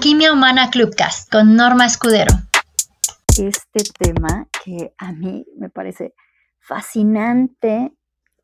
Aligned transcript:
Alquimia 0.00 0.32
Humana 0.32 0.70
Clubcast 0.70 1.30
con 1.30 1.56
Norma 1.56 1.84
Escudero. 1.84 2.32
Este 3.38 3.82
tema 3.98 4.48
que 4.64 4.94
a 4.96 5.12
mí 5.12 5.44
me 5.58 5.68
parece 5.68 6.14
fascinante, 6.58 7.92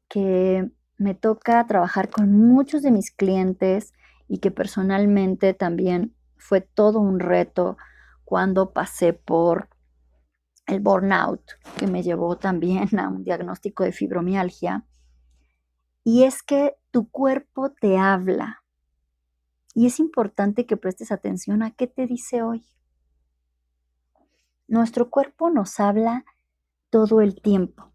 que 0.06 0.70
me 0.98 1.14
toca 1.14 1.66
trabajar 1.66 2.10
con 2.10 2.30
muchos 2.30 2.82
de 2.82 2.90
mis 2.90 3.10
clientes 3.10 3.94
y 4.28 4.40
que 4.40 4.50
personalmente 4.50 5.54
también 5.54 6.14
fue 6.36 6.60
todo 6.60 7.00
un 7.00 7.20
reto 7.20 7.78
cuando 8.26 8.74
pasé 8.74 9.14
por 9.14 9.70
el 10.66 10.80
burnout, 10.80 11.40
que 11.78 11.86
me 11.86 12.02
llevó 12.02 12.36
también 12.36 12.98
a 12.98 13.08
un 13.08 13.24
diagnóstico 13.24 13.82
de 13.82 13.92
fibromialgia. 13.92 14.84
Y 16.04 16.24
es 16.24 16.42
que 16.42 16.76
tu 16.90 17.10
cuerpo 17.10 17.72
te 17.72 17.96
habla. 17.96 18.62
Y 19.76 19.84
es 19.84 20.00
importante 20.00 20.64
que 20.64 20.78
prestes 20.78 21.12
atención 21.12 21.62
a 21.62 21.70
qué 21.70 21.86
te 21.86 22.06
dice 22.06 22.40
hoy. 22.42 22.64
Nuestro 24.66 25.10
cuerpo 25.10 25.50
nos 25.50 25.78
habla 25.80 26.24
todo 26.88 27.20
el 27.20 27.42
tiempo, 27.42 27.92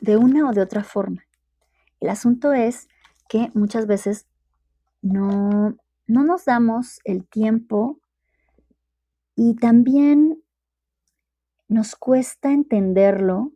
de 0.00 0.16
una 0.16 0.48
o 0.48 0.52
de 0.52 0.62
otra 0.62 0.82
forma. 0.82 1.22
El 2.00 2.08
asunto 2.08 2.52
es 2.52 2.88
que 3.28 3.52
muchas 3.54 3.86
veces 3.86 4.26
no, 5.02 5.76
no 6.08 6.24
nos 6.24 6.46
damos 6.46 6.98
el 7.04 7.28
tiempo 7.28 8.00
y 9.36 9.54
también 9.54 10.42
nos 11.68 11.94
cuesta 11.94 12.50
entenderlo 12.50 13.52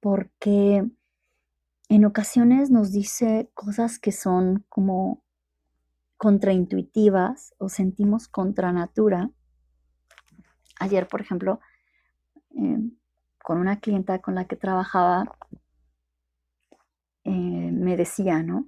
porque 0.00 0.84
en 1.88 2.04
ocasiones 2.04 2.72
nos 2.72 2.90
dice 2.90 3.52
cosas 3.54 4.00
que 4.00 4.10
son 4.10 4.64
como 4.68 5.22
contraintuitivas 6.18 7.54
o 7.58 7.68
sentimos 7.68 8.28
contra 8.28 8.72
natura. 8.72 9.30
Ayer, 10.80 11.06
por 11.08 11.20
ejemplo, 11.20 11.60
em, 12.50 12.92
con 13.42 13.58
una 13.58 13.80
clienta 13.80 14.18
con 14.18 14.34
la 14.34 14.44
que 14.46 14.56
trabajaba, 14.56 15.24
eh, 17.24 17.30
me 17.72 17.96
decía, 17.96 18.42
¿no? 18.42 18.66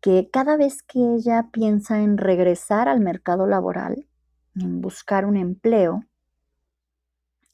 Que 0.00 0.28
cada 0.30 0.56
vez 0.56 0.82
que 0.82 1.00
ella 1.14 1.48
piensa 1.50 2.00
en 2.02 2.18
regresar 2.18 2.88
al 2.88 3.00
mercado 3.00 3.46
laboral, 3.46 4.06
en 4.54 4.80
buscar 4.80 5.24
un 5.24 5.36
empleo 5.36 6.04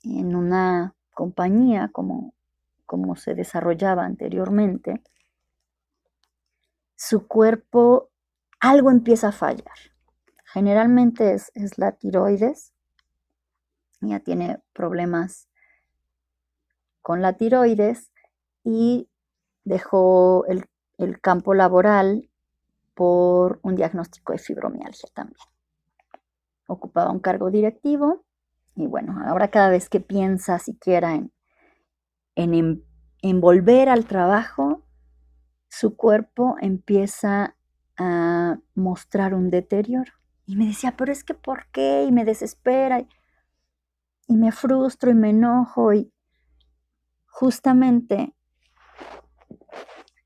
en 0.02 0.34
una 0.34 0.94
compañía 1.14 1.88
como, 1.92 2.34
como 2.84 3.14
se 3.16 3.34
desarrollaba 3.34 4.04
anteriormente, 4.04 5.02
su 6.96 7.26
cuerpo 7.26 8.09
algo 8.60 8.90
empieza 8.90 9.28
a 9.28 9.32
fallar. 9.32 9.76
Generalmente 10.44 11.34
es, 11.34 11.50
la 11.78 11.92
tiroides. 11.92 12.72
Ella 14.02 14.20
tiene 14.20 14.62
problemas 14.72 15.48
con 17.02 17.22
la 17.22 17.36
tiroides 17.36 18.10
y 18.64 19.08
dejó 19.64 20.44
el, 20.46 20.66
el 20.98 21.20
campo 21.20 21.54
laboral 21.54 22.30
por 22.94 23.60
un 23.62 23.76
diagnóstico 23.76 24.32
de 24.32 24.38
fibromialgia 24.38 25.08
también 25.14 25.40
ocupaba 26.70 27.10
un 27.10 27.20
cargo 27.20 27.50
directivo 27.50 28.24
y 28.76 28.86
bueno, 28.86 29.18
ahora 29.26 29.48
cada 29.48 29.68
vez 29.68 29.88
que 29.88 30.00
piensa 30.00 30.58
siquiera 30.58 31.14
en, 31.14 31.32
en, 32.36 32.84
en 33.22 33.40
volver 33.40 33.88
al 33.88 34.06
trabajo, 34.06 34.86
su 35.68 35.96
cuerpo 35.96 36.56
empieza 36.60 37.56
a 38.00 38.58
mostrar 38.74 39.34
un 39.34 39.50
deterioro. 39.50 40.12
Y 40.46 40.56
me 40.56 40.66
decía, 40.66 40.96
pero 40.96 41.12
es 41.12 41.22
que 41.22 41.34
¿por 41.34 41.66
qué? 41.66 42.04
Y 42.04 42.12
me 42.12 42.24
desespera 42.24 43.00
y, 43.00 43.08
y 44.26 44.36
me 44.36 44.52
frustro 44.52 45.10
y 45.10 45.14
me 45.14 45.30
enojo 45.30 45.92
y 45.92 46.10
justamente 47.26 48.34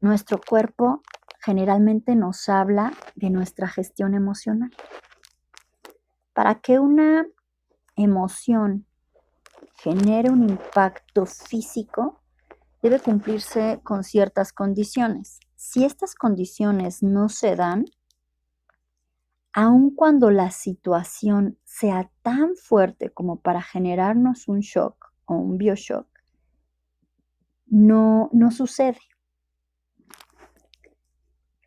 nuestro 0.01 0.41
cuerpo 0.41 1.03
generalmente 1.41 2.15
nos 2.15 2.49
habla 2.49 2.93
de 3.17 3.31
nuestra 3.31 3.67
gestión 3.69 4.15
emocional. 4.15 4.71
Para 6.33 6.61
que 6.61 6.79
una 6.79 7.27
emoción 7.97 8.87
genere 9.75 10.31
un 10.31 10.49
impacto 10.49 11.27
físico, 11.27 12.23
debe 12.83 13.01
cumplirse 13.01 13.81
con 13.83 14.05
ciertas 14.05 14.53
condiciones. 14.53 15.41
Si 15.67 15.83
estas 15.83 16.15
condiciones 16.15 17.03
no 17.03 17.31
se 17.31 17.57
dan, 17.57 17.87
aun 19.55 19.95
cuando 19.95 20.31
la 20.31 20.51
situación 20.51 21.59
sea 21.65 22.13
tan 22.21 22.55
fuerte 22.55 23.09
como 23.09 23.41
para 23.41 23.63
generarnos 23.63 24.47
un 24.47 24.61
shock 24.61 25.13
o 25.25 25.37
un 25.37 25.57
bioshock, 25.57 26.07
no, 27.67 28.29
no 28.35 28.51
sucede. 28.51 28.99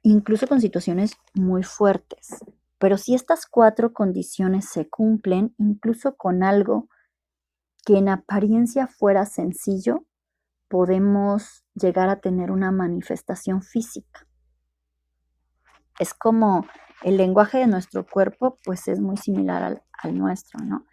Incluso 0.03 0.45
con 0.45 0.61
situaciones 0.61 1.17
muy 1.33 1.63
fuertes. 1.63 2.45
Pero 2.77 2.99
si 2.99 3.15
estas 3.15 3.47
cuatro 3.47 3.93
condiciones 3.93 4.69
se 4.69 4.87
cumplen, 4.87 5.55
incluso 5.57 6.15
con 6.15 6.43
algo 6.43 6.87
que 7.83 7.97
en 7.97 8.09
apariencia 8.09 8.85
fuera 8.85 9.25
sencillo, 9.25 10.05
podemos 10.67 11.66
llegar 11.77 12.09
a 12.09 12.19
tener 12.19 12.51
una 12.51 12.71
manifestación 12.71 13.61
física. 13.61 14.27
Es 15.99 16.13
como 16.13 16.65
el 17.03 17.17
lenguaje 17.17 17.59
de 17.59 17.67
nuestro 17.67 18.05
cuerpo, 18.05 18.57
pues 18.63 18.87
es 18.87 18.99
muy 18.99 19.17
similar 19.17 19.81
al, 20.03 20.17
nuestro, 20.17 20.59
¿no? 20.63 20.85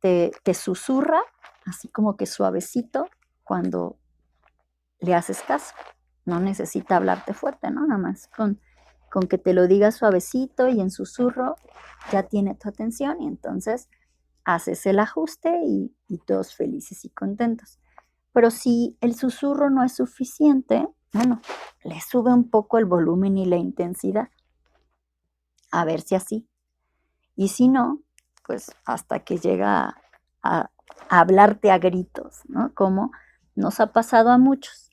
Te, 0.00 0.32
susurra, 0.52 1.20
así 1.66 1.88
como 1.88 2.16
que 2.16 2.26
suavecito, 2.26 3.08
cuando 3.42 3.98
le 5.00 5.14
haces 5.14 5.42
caso. 5.42 5.74
No 6.26 6.40
necesita 6.40 6.96
hablarte 6.96 7.34
fuerte, 7.34 7.70
¿no? 7.70 7.86
Nada 7.86 8.00
más 8.00 8.28
con 8.28 8.60
con 9.14 9.28
que 9.28 9.38
te 9.38 9.52
lo 9.52 9.68
diga 9.68 9.92
suavecito 9.92 10.66
y 10.66 10.80
en 10.80 10.90
susurro, 10.90 11.54
ya 12.10 12.24
tiene 12.24 12.56
tu 12.56 12.68
atención 12.68 13.22
y 13.22 13.28
entonces 13.28 13.88
haces 14.44 14.86
el 14.86 14.98
ajuste 14.98 15.56
y, 15.64 15.94
todos 16.26 16.56
felices 16.56 17.04
y 17.04 17.10
contentos. 17.10 17.78
Pero 18.34 18.50
si 18.50 18.98
el 19.00 19.14
susurro 19.14 19.70
no 19.70 19.84
es 19.84 19.94
suficiente, 19.94 20.86
bueno, 21.12 21.40
le 21.84 22.00
sube 22.00 22.34
un 22.34 22.50
poco 22.50 22.78
el 22.78 22.84
volumen 22.84 23.38
y 23.38 23.46
la 23.46 23.56
intensidad. 23.56 24.28
A 25.70 25.84
ver 25.84 26.00
si 26.00 26.16
así. 26.16 26.48
Y 27.36 27.48
si 27.48 27.68
no, 27.68 28.02
pues 28.44 28.72
hasta 28.84 29.20
que 29.20 29.38
llega 29.38 29.96
a, 30.42 30.70
hablarte 31.08 31.70
a 31.70 31.78
gritos, 31.78 32.40
¿no? 32.48 32.74
Como 32.74 33.12
nos 33.54 33.78
ha 33.78 33.92
pasado 33.92 34.30
a 34.30 34.38
muchos. 34.38 34.90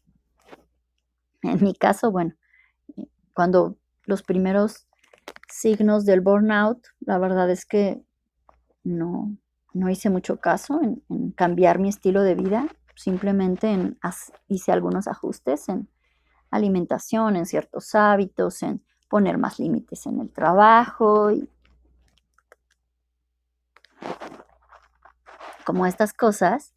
En 1.41 1.63
mi 1.63 1.73
caso, 1.73 2.12
bueno, 2.12 2.35
cuando 3.34 3.75
los 4.06 4.22
primeros 4.22 4.88
signos 5.50 6.06
del 6.06 6.22
burnout, 6.22 6.85
la 7.00 7.18
verdad 7.18 7.50
es 7.50 7.66
que 7.66 8.03
no, 8.84 9.35
no 9.73 9.90
hice 9.90 10.09
mucho 10.09 10.40
caso 10.40 10.79
en, 10.81 11.31
cambiar 11.31 11.79
mi 11.79 11.90
estilo 11.90 12.22
de 12.22 12.35
vida, 12.35 12.68
simplemente 13.01 13.72
en, 13.72 14.00
hice 14.47 14.72
algunos 14.72 15.07
ajustes 15.07 15.69
en 15.69 15.89
alimentación, 16.51 17.35
en 17.35 17.45
ciertos 17.45 17.95
hábitos, 17.95 18.62
en 18.62 18.84
poner 19.09 19.38
más 19.38 19.59
límites 19.59 20.06
en 20.06 20.19
el 20.19 20.31
trabajo 20.31 21.31
y 21.31 21.50
como 25.66 25.85
estas 25.85 26.13
cosas, 26.13 26.73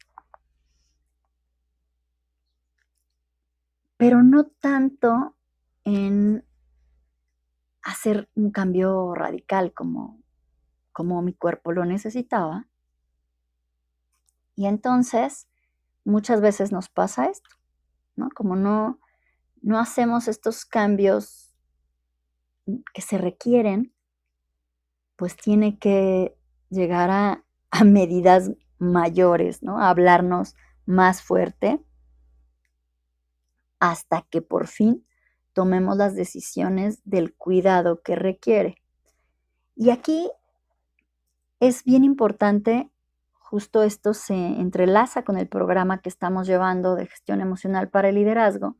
pero 3.97 4.23
no 4.23 4.45
tanto 4.45 5.35
en 5.83 6.43
hacer 7.83 8.29
un 8.35 8.51
cambio 8.51 9.13
radical 9.13 9.73
como, 9.73 10.19
como 10.91 11.21
mi 11.21 11.33
cuerpo 11.33 11.71
lo 11.71 11.85
necesitaba. 11.85 12.67
Y 14.55 14.65
entonces, 14.65 15.47
muchas 16.05 16.39
veces 16.39 16.71
nos 16.71 16.87
pasa 16.87 17.25
esto, 17.25 17.49
¿no? 18.15 18.29
Como 18.33 18.55
no, 18.55 18.99
no 19.61 19.79
hacemos 19.79 20.27
estos 20.27 20.65
cambios 20.65 21.53
que 22.93 23.01
se 23.01 23.17
requieren, 23.17 23.93
pues 25.17 25.35
tiene 25.35 25.77
que 25.77 26.37
llegar 26.69 27.09
a, 27.09 27.43
a 27.71 27.83
medidas 27.83 28.51
mayores, 28.77 29.61
¿no? 29.63 29.79
A 29.79 29.89
hablarnos 29.89 30.55
más 30.85 31.21
fuerte 31.21 31.83
hasta 33.79 34.21
que 34.29 34.41
por 34.41 34.67
fin 34.67 35.05
tomemos 35.53 35.97
las 35.97 36.15
decisiones 36.15 37.01
del 37.05 37.33
cuidado 37.33 38.01
que 38.01 38.15
requiere. 38.15 38.81
Y 39.75 39.89
aquí 39.89 40.29
es 41.59 41.83
bien 41.83 42.03
importante, 42.03 42.91
justo 43.47 43.83
esto 43.83 44.15
se 44.15 44.33
entrelaza 44.33 45.23
con 45.23 45.37
el 45.37 45.47
programa 45.47 46.01
que 46.01 46.09
estamos 46.09 46.47
llevando 46.47 46.95
de 46.95 47.05
gestión 47.05 47.41
emocional 47.41 47.89
para 47.89 48.09
el 48.09 48.15
liderazgo, 48.15 48.75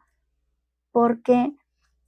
porque 0.92 1.56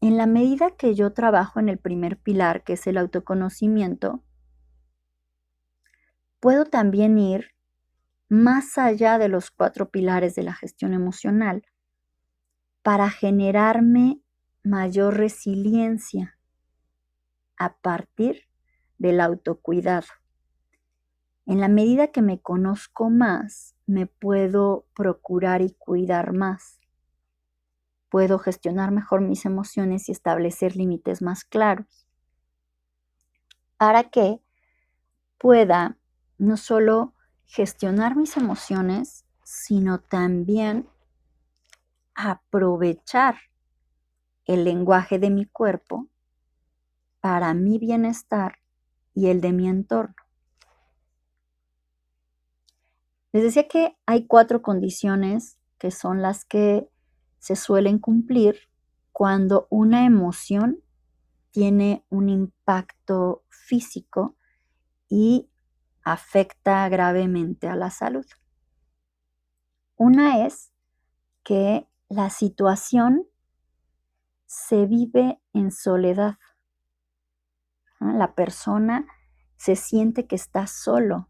en 0.01 0.17
la 0.17 0.25
medida 0.25 0.71
que 0.71 0.95
yo 0.95 1.13
trabajo 1.13 1.59
en 1.59 1.69
el 1.69 1.77
primer 1.77 2.17
pilar, 2.17 2.63
que 2.63 2.73
es 2.73 2.87
el 2.87 2.97
autoconocimiento, 2.97 4.23
puedo 6.39 6.65
también 6.65 7.19
ir 7.19 7.51
más 8.27 8.79
allá 8.79 9.19
de 9.19 9.29
los 9.29 9.51
cuatro 9.51 9.89
pilares 9.89 10.33
de 10.33 10.43
la 10.43 10.53
gestión 10.53 10.93
emocional 10.93 11.63
para 12.81 13.11
generarme 13.11 14.19
mayor 14.63 15.15
resiliencia 15.15 16.39
a 17.55 17.77
partir 17.77 18.47
del 18.97 19.21
autocuidado. 19.21 20.07
En 21.47 21.61
la 21.61 21.69
medida 21.69 22.07
que 22.07 22.21
me 22.21 22.41
conozco 22.41 23.09
más, 23.09 23.73
me 23.85 24.05
puedo 24.05 24.85
procurar 24.93 25.61
y 25.61 25.71
cuidar 25.71 26.33
más. 26.33 26.81
Puedo 28.09 28.37
gestionar 28.37 28.91
mejor 28.91 29.21
mis 29.21 29.45
emociones 29.45 30.09
y 30.09 30.11
establecer 30.11 30.75
límites 30.75 31.21
más 31.21 31.45
claros. 31.45 32.05
Para 33.77 34.09
que 34.09 34.41
pueda 35.37 35.97
no 36.37 36.57
solo 36.57 37.13
gestionar 37.45 38.17
mis 38.17 38.35
emociones, 38.35 39.23
sino 39.43 40.01
también 40.01 40.89
aprovechar 42.13 43.37
el 44.43 44.65
lenguaje 44.65 45.17
de 45.17 45.29
mi 45.29 45.45
cuerpo 45.45 46.09
para 47.21 47.53
mi 47.53 47.77
bienestar 47.77 48.57
y 49.13 49.27
el 49.27 49.39
de 49.39 49.53
mi 49.53 49.69
entorno. 49.69 50.26
Les 53.31 53.43
decía 53.43 53.67
que 53.67 53.97
hay 54.05 54.25
cuatro 54.25 54.61
condiciones 54.61 55.57
que 55.77 55.91
son 55.91 56.21
las 56.21 56.45
que 56.45 56.89
se 57.39 57.55
suelen 57.55 57.99
cumplir 57.99 58.69
cuando 59.11 59.67
una 59.69 60.05
emoción 60.05 60.83
tiene 61.51 62.05
un 62.09 62.29
impacto 62.29 63.43
físico 63.49 64.35
y 65.09 65.49
afecta 66.03 66.87
gravemente 66.89 67.67
a 67.67 67.75
la 67.75 67.89
salud. 67.89 68.25
Una 69.95 70.45
es 70.45 70.71
que 71.43 71.87
la 72.09 72.29
situación 72.29 73.27
se 74.45 74.85
vive 74.85 75.41
en 75.53 75.71
soledad. 75.71 76.37
La 77.99 78.35
persona 78.35 79.05
se 79.57 79.75
siente 79.75 80.27
que 80.27 80.35
está 80.35 80.67
solo 80.67 81.29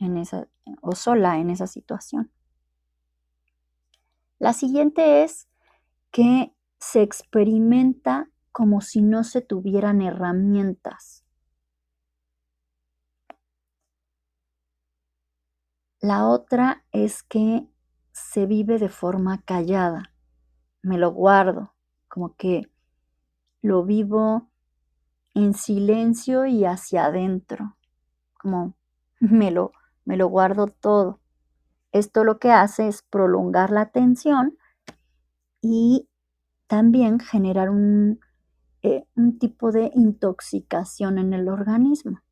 en 0.00 0.16
esa, 0.16 0.48
o 0.80 0.94
sola 0.94 1.38
en 1.38 1.50
esa 1.50 1.66
situación. 1.66 2.30
La 4.38 4.52
siguiente 4.52 5.22
es 5.22 5.48
que 6.10 6.52
se 6.78 7.02
experimenta 7.02 8.30
como 8.52 8.80
si 8.80 9.02
no 9.02 9.22
se 9.22 9.42
tuvieran 9.42 10.00
herramientas. 10.00 11.24
La 16.00 16.26
otra 16.26 16.82
es 16.92 17.22
que 17.22 17.68
se 18.12 18.46
vive 18.46 18.78
de 18.78 18.88
forma 18.88 19.42
callada. 19.42 20.14
Me 20.82 20.96
lo 20.96 21.12
guardo, 21.12 21.74
como 22.08 22.34
que 22.36 22.70
lo 23.60 23.84
vivo 23.84 24.48
en 25.34 25.52
silencio 25.52 26.46
y 26.46 26.64
hacia 26.64 27.04
adentro, 27.04 27.76
como 28.32 28.74
me 29.20 29.50
lo, 29.50 29.72
me 30.10 30.16
lo 30.16 30.26
guardo 30.26 30.66
todo. 30.66 31.20
Esto 31.92 32.24
lo 32.24 32.40
que 32.40 32.50
hace 32.50 32.88
es 32.88 33.02
prolongar 33.02 33.70
la 33.70 33.92
tensión 33.92 34.58
y 35.62 36.08
también 36.66 37.20
generar 37.20 37.70
un, 37.70 38.18
eh, 38.82 39.06
un 39.14 39.38
tipo 39.38 39.70
de 39.70 39.92
intoxicación 39.94 41.18
en 41.18 41.32
el 41.32 41.48
organismo. 41.48 42.22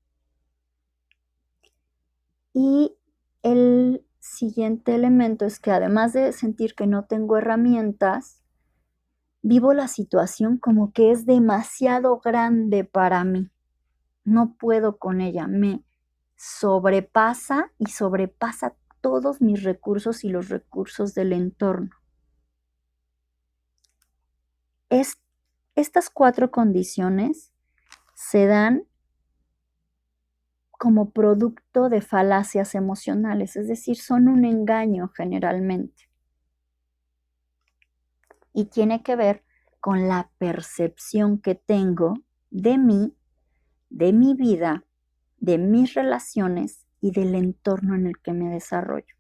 Y 2.53 2.97
el 3.45 4.05
siguiente 4.19 4.97
elemento 4.97 5.45
es 5.45 5.61
que 5.61 5.71
además 5.71 6.13
de 6.15 6.33
sentir 6.33 6.75
que 6.75 6.89
no 6.89 7.05
tengo 7.05 7.37
herramientas, 7.37 8.43
vivo 9.41 9.73
la 9.73 9.87
situación 9.87 10.59
como 10.59 10.93
que 10.93 11.13
es 11.13 11.27
demasiado 11.27 12.19
grande 12.19 12.83
para 12.83 13.23
mí. 13.23 13.53
No 14.25 14.57
puedo 14.59 14.99
con 14.99 15.21
ella, 15.21 15.47
me 15.47 15.85
sobrepasa 16.39 17.73
y 17.79 17.87
sobrepasa 17.87 18.77
todos 19.01 19.43
mis 19.43 19.65
recursos 19.65 20.23
y 20.23 20.29
los 20.29 20.49
recursos 20.49 21.13
del 21.13 21.33
entorno. 21.33 21.91
Es, 24.89 25.19
estas 25.75 26.09
cuatro 26.09 26.51
condiciones 26.53 27.53
se 28.15 28.47
dan 28.47 28.85
como 30.71 31.11
producto 31.11 31.89
de 31.89 32.01
falacias 32.01 32.77
emocionales, 32.77 33.57
es 33.57 33.67
decir, 33.67 33.97
son 33.97 34.29
un 34.29 34.45
engaño 34.45 35.09
generalmente. 35.09 36.09
Y 38.53 38.67
tiene 38.67 39.03
que 39.03 39.17
ver 39.17 39.45
con 39.81 40.07
la 40.07 40.31
percepción 40.39 41.39
que 41.41 41.57
tengo 41.57 42.15
de 42.51 42.79
mí, 42.79 43.13
de 43.91 44.13
mi 44.13 44.35
vida, 44.35 44.85
de 45.41 45.59
mis 45.59 45.95
relaciones 45.95 46.87
y 47.01 47.13
del 47.13 47.35
entorno 47.35 47.95
en 47.95 48.07
el 48.07 48.19
que 48.19 48.33
me 48.33 48.51
desarrollo. 48.51 49.15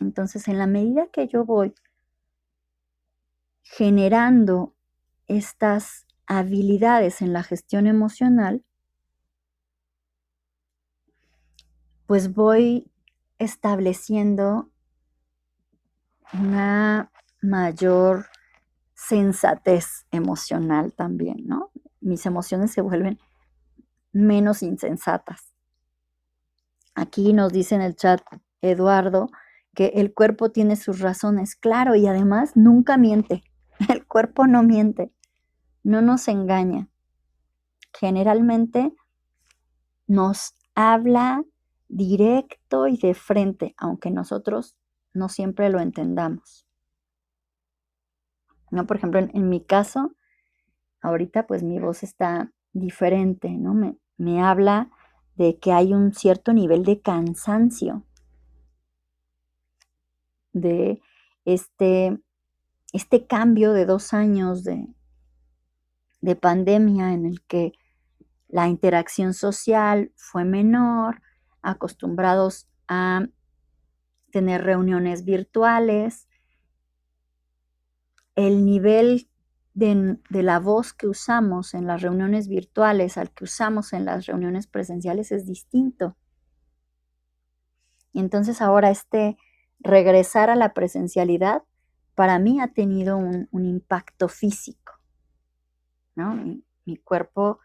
Entonces, 0.00 0.48
en 0.48 0.58
la 0.58 0.66
medida 0.66 1.08
que 1.12 1.28
yo 1.28 1.44
voy 1.44 1.74
generando 3.62 4.74
estas 5.26 6.06
habilidades 6.26 7.22
en 7.22 7.32
la 7.32 7.42
gestión 7.42 7.86
emocional, 7.86 8.64
pues 12.06 12.32
voy 12.32 12.90
estableciendo 13.38 14.70
una 16.32 17.10
mayor 17.42 18.26
sensatez 18.94 20.06
emocional 20.10 20.92
también, 20.92 21.46
¿no? 21.46 21.70
Mis 22.00 22.26
emociones 22.26 22.72
se 22.72 22.80
vuelven 22.80 23.18
menos 24.16 24.62
insensatas. 24.62 25.52
Aquí 26.94 27.32
nos 27.32 27.52
dice 27.52 27.74
en 27.74 27.82
el 27.82 27.96
chat 27.96 28.20
Eduardo 28.62 29.28
que 29.74 29.92
el 29.96 30.14
cuerpo 30.14 30.50
tiene 30.50 30.76
sus 30.76 31.00
razones, 31.00 31.54
claro, 31.56 31.94
y 31.94 32.06
además 32.06 32.52
nunca 32.56 32.96
miente. 32.96 33.44
El 33.90 34.06
cuerpo 34.06 34.46
no 34.46 34.62
miente 34.62 35.12
no 35.86 36.02
nos 36.02 36.26
engaña. 36.26 36.88
Generalmente 37.96 38.92
nos 40.08 40.56
habla 40.74 41.44
directo 41.86 42.88
y 42.88 42.96
de 42.96 43.14
frente, 43.14 43.76
aunque 43.78 44.10
nosotros 44.10 44.76
no 45.14 45.28
siempre 45.28 45.70
lo 45.70 45.78
entendamos. 45.78 46.66
¿No? 48.72 48.84
Por 48.88 48.96
ejemplo, 48.96 49.20
en, 49.20 49.48
mi 49.48 49.64
caso, 49.64 50.16
ahorita 51.02 51.46
pues 51.46 51.62
mi 51.62 51.78
voz 51.78 52.02
está 52.02 52.52
diferente, 52.72 53.50
¿no? 53.50 53.96
Me 54.16 54.42
habla 54.42 54.90
de 55.36 55.58
que 55.58 55.72
hay 55.72 55.92
un 55.92 56.14
cierto 56.14 56.52
nivel 56.52 56.84
de 56.84 57.00
cansancio, 57.00 58.04
de 60.52 61.02
este, 61.44 62.18
este 62.92 63.26
cambio 63.26 63.72
de 63.72 63.84
dos 63.84 64.14
años 64.14 64.64
de, 64.64 64.88
de 66.20 66.36
pandemia 66.36 67.12
en 67.12 67.26
el 67.26 67.42
que 67.42 67.72
la 68.48 68.68
interacción 68.68 69.34
social 69.34 70.12
fue 70.16 70.44
menor, 70.44 71.20
acostumbrados 71.62 72.68
a 72.88 73.26
tener 74.30 74.64
reuniones 74.64 75.24
virtuales, 75.24 76.28
el 78.34 78.64
nivel 78.64 79.28
de, 79.76 80.18
la 80.30 80.58
voz 80.58 80.94
que 80.94 81.06
usamos 81.06 81.74
en 81.74 81.86
las 81.86 82.00
reuniones 82.00 82.48
virtuales 82.48 83.18
al 83.18 83.30
que 83.30 83.44
usamos 83.44 83.92
en 83.92 84.06
las 84.06 84.24
reuniones 84.24 84.66
presenciales 84.66 85.30
es 85.32 85.46
distinto. 85.46 86.16
Entonces 88.14 88.62
ahora 88.62 88.90
este 88.90 89.36
regresar 89.78 90.48
a 90.48 90.56
la 90.56 90.72
presencialidad 90.72 91.62
para 92.14 92.38
mí 92.38 92.58
ha 92.60 92.68
tenido 92.68 93.18
un 93.18 93.66
impacto 93.66 94.28
físico. 94.28 94.94
Mi, 96.16 96.96
cuerpo 96.96 97.58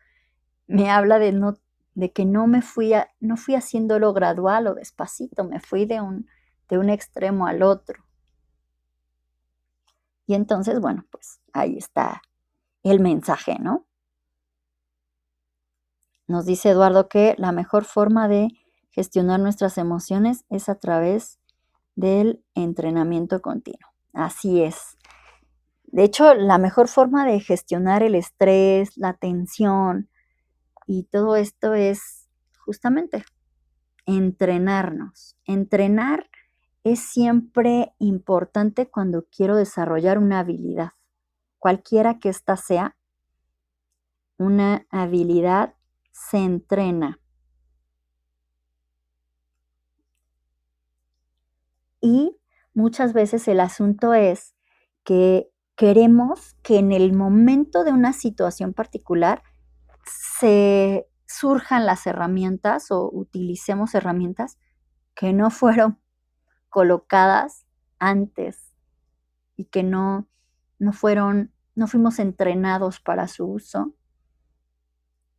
me 0.68 0.90
habla 0.90 1.18
de, 1.18 1.32
no, 1.32 1.56
de 1.94 2.12
que 2.12 2.26
no 2.26 2.48
me 2.48 2.62
fui, 2.62 2.92
no 3.22 3.38
fui 3.38 3.56
haciéndolo 3.56 4.12
gradual 4.12 4.68
o 4.68 4.76
despacito, 4.76 5.46
me 5.46 5.62
fui 5.62 5.86
de 5.86 6.02
un, 6.02 6.28
de 6.68 6.78
un 6.78 6.90
extremo 6.90 7.48
al 7.48 7.64
otro. 7.64 8.04
Y 10.32 10.34
entonces, 10.34 10.80
bueno, 10.80 11.04
pues 11.12 11.42
ahí 11.52 11.78
está 11.78 12.22
el 12.84 13.02
mensaje, 13.02 13.58
¿no? 13.60 13.86
Nos 16.26 16.46
dice 16.46 16.70
Eduardo 16.70 17.10
que 17.10 17.36
la 17.38 17.52
mejor 17.52 17.84
forma 17.84 18.30
de 18.30 18.48
gestionar 18.92 19.42
nuestras 19.42 19.78
emociones 19.78 20.46
es 20.50 20.70
a 20.70 20.76
través 20.76 21.42
del 21.98 22.46
entrenamiento 22.56 23.42
continuo. 23.42 23.92
Así 24.14 24.64
es. 24.64 24.98
De 25.84 26.06
hecho, 26.06 26.34
la 26.34 26.58
mejor 26.58 26.88
forma 26.88 27.26
de 27.26 27.42
gestionar 27.42 28.02
el 28.02 28.16
estrés, 28.16 28.96
la 28.96 29.16
tensión 29.16 30.10
y 30.88 31.04
todo 31.12 31.36
esto 31.36 31.74
es 31.74 32.30
justamente 32.58 33.26
entrenarnos. 34.06 35.36
Entrenar 35.44 36.30
es 36.84 37.00
siempre 37.00 37.94
importante 38.00 38.90
cuando 38.90 39.26
quiero 39.26 39.56
desarrollar 39.56 40.18
una 40.18 40.40
habilidad. 40.40 40.92
Cualquiera 41.60 42.20
que 42.20 42.30
ésta 42.30 42.58
sea, 42.58 42.98
una 44.38 44.88
habilidad 44.90 45.76
se 46.12 46.38
entrena. 46.38 47.20
Y 52.02 52.36
muchas 52.74 53.14
veces 53.14 53.48
el 53.48 53.60
asunto 53.60 54.16
es 54.16 54.56
que 55.04 55.52
queremos 55.76 56.56
que 56.64 56.80
en 56.80 56.92
el 56.92 57.14
momento 57.14 57.84
de 57.84 57.92
una 57.92 58.14
situación 58.14 58.74
particular 58.74 59.44
se 60.04 61.08
surjan 61.28 61.86
las 61.86 62.08
herramientas 62.08 62.92
o 62.92 63.10
utilicemos 63.12 63.94
herramientas 63.94 64.58
que 65.14 65.34
no 65.34 65.52
fueron 65.52 66.01
colocadas 66.72 67.68
antes 68.00 68.74
y 69.56 69.66
que 69.66 69.84
no, 69.84 70.28
no 70.80 70.94
fueron, 70.94 71.52
no 71.76 71.86
fuimos 71.86 72.18
entrenados 72.18 73.00
para 73.00 73.28
su 73.28 73.46
uso. 73.46 73.94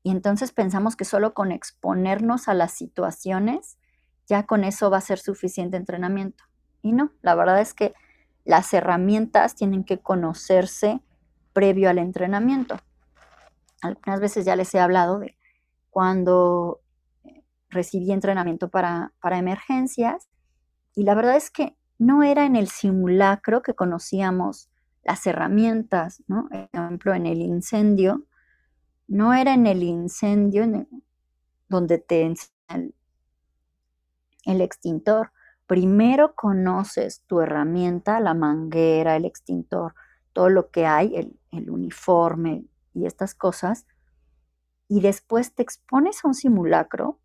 Y 0.04 0.10
entonces 0.10 0.52
pensamos 0.52 0.94
que 0.94 1.04
solo 1.04 1.34
con 1.34 1.50
exponernos 1.50 2.48
a 2.48 2.54
las 2.54 2.72
situaciones, 2.72 3.78
ya 4.26 4.44
con 4.44 4.62
eso 4.62 4.90
va 4.90 4.98
a 4.98 5.00
ser 5.00 5.18
suficiente 5.18 5.76
entrenamiento. 5.76 6.44
Y 6.82 6.92
no, 6.92 7.12
la 7.22 7.34
verdad 7.34 7.60
es 7.60 7.72
que 7.74 7.94
las 8.44 8.72
herramientas 8.74 9.54
tienen 9.54 9.84
que 9.84 10.00
conocerse 10.00 11.00
previo 11.52 11.88
al 11.88 11.98
entrenamiento. 11.98 12.76
Algunas 13.80 14.20
veces 14.20 14.44
ya 14.44 14.54
les 14.54 14.74
he 14.74 14.80
hablado 14.80 15.18
de 15.18 15.36
cuando 15.90 16.82
eh, 17.24 17.42
recibí 17.70 18.12
entrenamiento 18.12 18.68
para, 18.68 19.12
para 19.20 19.38
emergencias 19.38 20.28
y 20.94 21.04
la 21.04 21.14
verdad 21.14 21.36
es 21.36 21.50
que 21.50 21.76
no 21.98 22.22
era 22.22 22.44
en 22.46 22.56
el 22.56 22.68
simulacro 22.68 23.62
que 23.62 23.74
conocíamos 23.74 24.68
las 25.04 25.26
herramientas, 25.26 26.22
¿no? 26.26 26.48
Por 26.48 26.68
ejemplo, 26.72 27.14
en 27.14 27.26
el 27.26 27.40
incendio, 27.40 28.26
no 29.08 29.34
era 29.34 29.54
en 29.54 29.66
el 29.66 29.82
incendio 29.82 30.86
donde 31.68 31.98
te 31.98 32.22
enseña 32.22 32.52
el 34.44 34.60
extintor, 34.60 35.32
primero 35.66 36.34
conoces 36.34 37.22
tu 37.26 37.40
herramienta, 37.40 38.20
la 38.20 38.34
manguera, 38.34 39.16
el 39.16 39.24
extintor, 39.24 39.94
todo 40.32 40.48
lo 40.48 40.70
que 40.70 40.86
hay, 40.86 41.14
el, 41.16 41.70
uniforme 41.70 42.64
y 42.94 43.06
estas 43.06 43.34
cosas, 43.34 43.86
y 44.88 45.00
después 45.00 45.54
te 45.54 45.62
expones 45.62 46.24
a 46.24 46.28
un 46.28 46.34
simulacro 46.34 47.18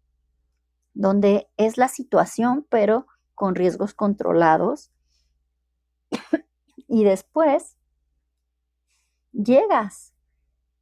donde 0.94 1.50
es 1.58 1.78
la 1.78 1.88
situación, 1.88 2.66
pero 2.70 3.08
con 3.38 3.54
riesgos 3.54 3.94
controlados, 3.94 4.92
y 6.88 7.04
después 7.04 7.78
llegas 9.32 10.16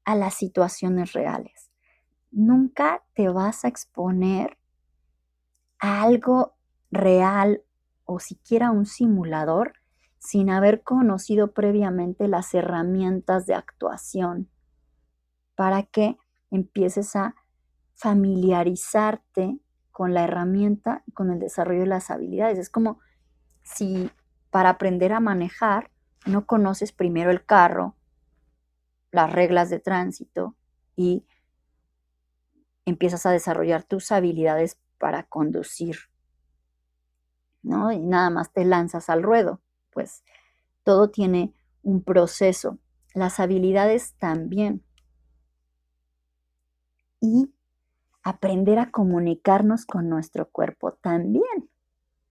a 0.05 0.15
las 0.15 0.35
situaciones 0.35 1.11
reales. 1.11 1.69
Nunca 2.31 3.03
te 3.13 3.27
vas 3.27 3.65
a 3.65 3.67
exponer 3.67 4.57
a 5.79 6.03
algo 6.03 6.55
real 6.91 7.61
o 8.05 8.21
siquiera 8.21 8.71
un 8.71 8.85
simulador 8.85 9.73
sin 10.17 10.49
haber 10.49 10.81
conocido 10.81 11.51
previamente 11.51 12.29
las 12.29 12.53
herramientas 12.53 13.45
de 13.47 13.55
actuación 13.55 14.49
para 15.55 15.83
que 15.83 16.17
empieces 16.51 17.17
a 17.17 17.35
familiarizarte 17.95 19.59
con 19.95 20.13
la 20.13 20.25
herramienta 20.25 21.03
y 21.05 21.13
con 21.13 21.31
el 21.31 21.39
desarrollo 21.39 21.79
de 21.79 21.87
las 21.87 22.11
habilidades. 22.11 22.59
Es 22.59 22.69
como 22.69 22.99
si 23.63 24.11
para 24.49 24.71
aprender 24.71 25.13
a 25.13 25.21
manejar 25.21 25.89
no 26.25 26.45
conoces 26.45 26.91
primero 26.91 27.31
el 27.31 27.45
carro, 27.45 27.95
las 29.11 29.31
reglas 29.31 29.69
de 29.69 29.79
tránsito 29.79 30.53
y 30.97 31.25
empiezas 32.83 33.25
a 33.25 33.31
desarrollar 33.31 33.83
tus 33.83 34.11
habilidades 34.11 34.77
para 34.97 35.23
conducir 35.23 35.95
y 37.93 37.99
nada 37.99 38.29
más 38.29 38.51
te 38.51 38.65
lanzas 38.65 39.09
al 39.09 39.23
ruedo. 39.23 39.61
Pues 39.91 40.23
todo 40.83 41.09
tiene 41.09 41.53
un 41.83 42.03
proceso. 42.03 42.79
Las 43.13 43.39
habilidades 43.39 44.13
también. 44.19 44.83
Y 47.21 47.54
aprender 48.25 48.79
a 48.79 48.89
comunicarnos 48.89 49.85
con 49.85 50.09
nuestro 50.09 50.49
cuerpo 50.49 50.93
también 50.93 51.69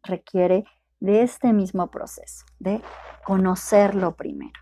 requiere 0.03 0.65
de 0.99 1.23
este 1.23 1.53
mismo 1.53 1.91
proceso, 1.91 2.45
de 2.59 2.83
conocerlo 3.25 4.17
primero. 4.17 4.61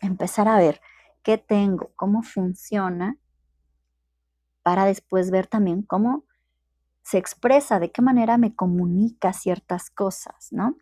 Empezar 0.00 0.46
a 0.46 0.56
ver 0.56 0.80
qué 1.24 1.38
tengo, 1.38 1.90
cómo 1.96 2.22
funciona, 2.22 3.18
para 4.62 4.84
después 4.84 5.32
ver 5.32 5.48
también 5.48 5.82
cómo 5.82 6.24
se 7.02 7.18
expresa, 7.18 7.80
de 7.80 7.90
qué 7.90 8.00
manera 8.00 8.38
me 8.38 8.54
comunica 8.54 9.32
ciertas 9.32 9.90
cosas, 9.90 10.52
¿no? 10.52 10.76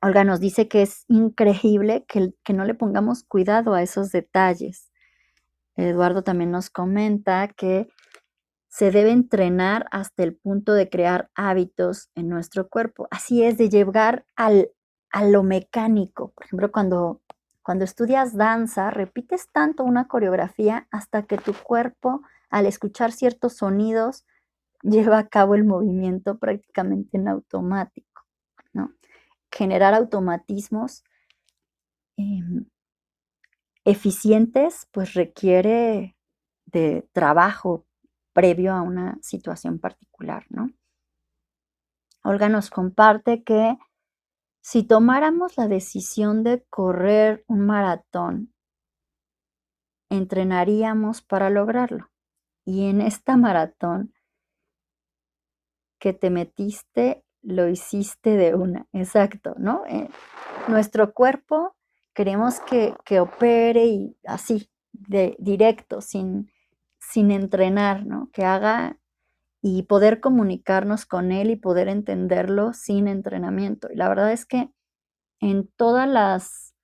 Olga 0.00 0.22
nos 0.22 0.38
dice 0.38 0.68
que 0.68 0.82
es 0.82 1.04
increíble 1.08 2.04
que, 2.06 2.32
que 2.44 2.52
no 2.52 2.64
le 2.64 2.74
pongamos 2.74 3.24
cuidado 3.24 3.74
a 3.74 3.82
esos 3.82 4.12
detalles. 4.12 4.89
Eduardo 5.76 6.22
también 6.22 6.50
nos 6.50 6.70
comenta 6.70 7.48
que 7.48 7.88
se 8.68 8.90
debe 8.90 9.10
entrenar 9.10 9.86
hasta 9.90 10.22
el 10.22 10.36
punto 10.36 10.74
de 10.74 10.88
crear 10.88 11.30
hábitos 11.34 12.10
en 12.14 12.28
nuestro 12.28 12.68
cuerpo. 12.68 13.08
Así 13.10 13.42
es, 13.42 13.58
de 13.58 13.68
llegar 13.68 14.24
al, 14.36 14.70
a 15.10 15.24
lo 15.24 15.42
mecánico. 15.42 16.32
Por 16.32 16.46
ejemplo, 16.46 16.70
cuando, 16.70 17.20
cuando 17.62 17.84
estudias 17.84 18.36
danza, 18.36 18.90
repites 18.90 19.50
tanto 19.50 19.82
una 19.82 20.06
coreografía 20.06 20.86
hasta 20.92 21.22
que 21.24 21.36
tu 21.36 21.52
cuerpo 21.52 22.22
al 22.50 22.66
escuchar 22.66 23.12
ciertos 23.12 23.56
sonidos, 23.56 24.26
lleva 24.82 25.18
a 25.18 25.28
cabo 25.28 25.54
el 25.54 25.64
movimiento 25.64 26.38
prácticamente 26.38 27.16
en 27.16 27.28
automático. 27.28 28.22
¿no? 28.72 28.92
Generar 29.50 29.94
automatismos 29.94 31.04
eficientes, 33.84 34.88
pues 34.92 35.14
requiere 35.14 36.16
de 36.66 37.08
trabajo 37.12 37.86
previo 38.32 38.72
a 38.72 38.82
una 38.82 39.18
situación 39.22 39.78
particular, 39.78 40.46
¿no? 40.50 40.70
Olga 42.22 42.48
nos 42.48 42.70
comparte 42.70 43.42
que 43.42 43.78
si 44.62 44.82
tomáramos 44.82 45.56
la 45.56 45.68
decisión 45.68 46.44
de 46.44 46.64
correr 46.68 47.44
un 47.48 47.60
maratón, 47.60 48.52
entrenaríamos 50.10 51.22
para 51.22 51.48
lograrlo. 51.48 52.10
Y 52.66 52.88
en 52.88 53.00
esta 53.00 53.36
maratón 53.36 54.12
que 55.98 56.12
te 56.12 56.30
metiste, 56.30 57.24
lo 57.42 57.68
hiciste 57.68 58.36
de 58.36 58.54
una, 58.54 58.86
exacto, 58.92 59.54
¿no? 59.56 59.84
Eh, 59.86 60.08
nuestro 60.68 61.14
cuerpo 61.14 61.74
queremos 62.14 62.60
que, 62.60 63.20
opere 63.20 63.86
y 63.86 64.16
así, 64.24 64.70
de 64.92 65.36
directo, 65.38 66.00
sin, 66.00 66.50
sin 66.98 67.30
entrenar, 67.30 68.06
¿no? 68.06 68.30
Que 68.32 68.44
haga 68.44 68.98
y 69.62 69.82
poder 69.84 70.20
comunicarnos 70.20 71.06
con 71.06 71.32
él 71.32 71.50
y 71.50 71.56
poder 71.56 71.88
entenderlo 71.88 72.72
sin 72.72 73.08
entrenamiento. 73.08 73.88
Y 73.92 73.96
la 73.96 74.08
verdad 74.08 74.32
es 74.32 74.46
que 74.46 74.70
en 75.40 75.68
todas 75.76 76.08
las 76.08 76.74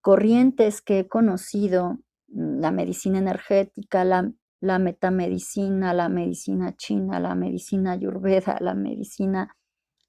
corrientes 0.00 0.82
que 0.82 1.00
he 1.00 1.08
conocido, 1.08 1.98
la 2.28 2.70
medicina 2.70 3.18
energética, 3.18 4.04
la 4.04 4.32
la 4.60 4.78
metamedicina, 4.78 5.94
la 5.94 6.08
medicina 6.08 6.74
china, 6.76 7.20
la 7.20 7.34
medicina 7.34 7.92
ayurveda, 7.92 8.58
la 8.60 8.74
medicina 8.74 9.56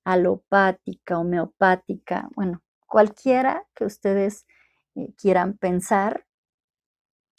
alopática, 0.03 1.19
homeopática, 1.19 2.29
bueno, 2.35 2.63
cualquiera 2.89 3.65
que 3.75 3.85
ustedes 3.85 4.45
eh, 4.95 5.13
quieran 5.15 5.57
pensar, 5.57 6.25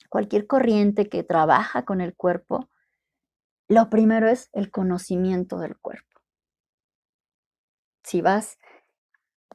cualquier 0.09 0.47
corriente 0.47 1.09
que 1.09 1.23
trabaja 1.23 1.85
con 1.85 2.01
el 2.01 2.15
cuerpo, 2.15 2.71
lo 3.69 3.91
primero 3.91 4.29
es 4.29 4.49
el 4.53 4.71
conocimiento 4.71 5.59
del 5.59 5.79
cuerpo. 5.79 6.21
Si 8.03 8.23
vas 8.23 8.59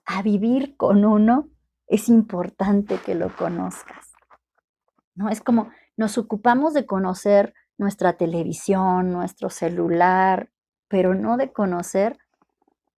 a 0.05 0.21
vivir 0.21 0.77
con 0.77 1.03
uno, 1.03 1.49
es 1.87 2.09
importante 2.09 2.99
que 2.99 3.15
lo 3.15 3.35
conozcas. 3.35 4.13
¿No? 5.15 5.29
Es 5.29 5.41
como 5.41 5.71
nos 5.97 6.17
ocupamos 6.17 6.73
de 6.73 6.85
conocer 6.85 7.53
nuestra 7.77 8.13
televisión, 8.13 9.11
nuestro 9.11 9.49
celular, 9.49 10.51
pero 10.87 11.13
no 11.13 11.37
de 11.37 11.51
conocer 11.51 12.17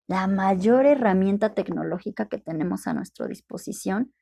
la 0.07 0.27
mayor 0.27 0.85
herramienta 0.85 1.53
tecnológica 1.53 2.27
que 2.27 2.37
tenemos 2.37 2.87
a 2.87 2.93
nuestra 2.93 3.27
disposición 3.27 4.13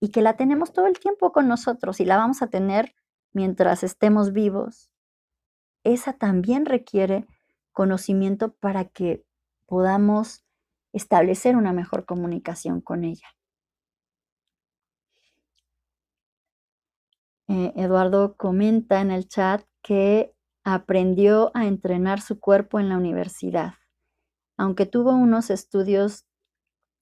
y 0.00 0.10
que 0.10 0.22
la 0.22 0.36
tenemos 0.36 0.72
todo 0.72 0.86
el 0.86 0.98
tiempo 0.98 1.32
con 1.32 1.48
nosotros 1.48 2.00
y 2.00 2.04
la 2.04 2.16
vamos 2.16 2.42
a 2.42 2.48
tener 2.48 2.94
mientras 3.32 3.82
estemos 3.82 4.32
vivos 4.32 4.90
esa 5.84 6.12
también 6.12 6.66
requiere 6.66 7.26
conocimiento 7.72 8.52
para 8.52 8.84
que 8.84 9.24
podamos 9.66 10.44
establecer 10.92 11.56
una 11.56 11.72
mejor 11.72 12.04
comunicación 12.04 12.80
con 12.80 13.04
ella. 13.04 13.26
Eh, 17.48 17.72
Eduardo 17.76 18.36
comenta 18.36 19.00
en 19.00 19.10
el 19.10 19.28
chat 19.28 19.64
que 19.82 20.34
aprendió 20.64 21.50
a 21.54 21.66
entrenar 21.66 22.20
su 22.20 22.38
cuerpo 22.38 22.78
en 22.78 22.90
la 22.90 22.98
universidad, 22.98 23.74
aunque 24.58 24.86
tuvo 24.86 25.12
unos 25.14 25.50
estudios 25.50 26.26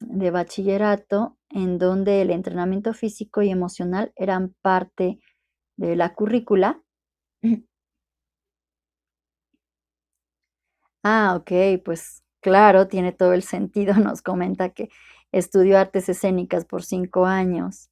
de 0.01 0.31
bachillerato 0.31 1.39
en 1.51 1.79
donde 1.79 2.23
el 2.23 2.31
entrenamiento 2.31 2.95
físico 2.95 3.43
y 3.43 3.51
emocional 3.51 4.13
eran 4.17 4.55
parte 4.63 5.21
de 5.77 5.97
la 5.97 6.15
currícula. 6.15 6.83
Ah, 11.03 11.35
ok, 11.37 11.83
pues 11.85 12.23
claro, 12.41 12.89
tiene 12.89 13.13
todo 13.13 13.33
el 13.33 13.43
sentido. 13.43 13.95
Nos 14.13 14.23
comenta 14.23 14.71
que 14.71 14.89
estudió 15.33 15.79
artes 15.79 16.09
escénicas 16.09 16.65
por 16.65 16.83
cinco 16.85 17.27
años. 17.27 17.91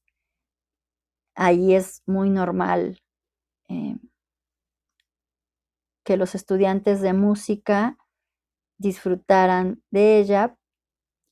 Ahí 1.36 1.74
es 1.74 2.02
muy 2.06 2.28
normal 2.28 2.98
eh, 3.68 3.96
que 6.04 6.16
los 6.16 6.34
estudiantes 6.34 7.00
de 7.00 7.12
música 7.12 7.98
disfrutaran 8.78 9.82
de 9.90 10.18
ella 10.18 10.56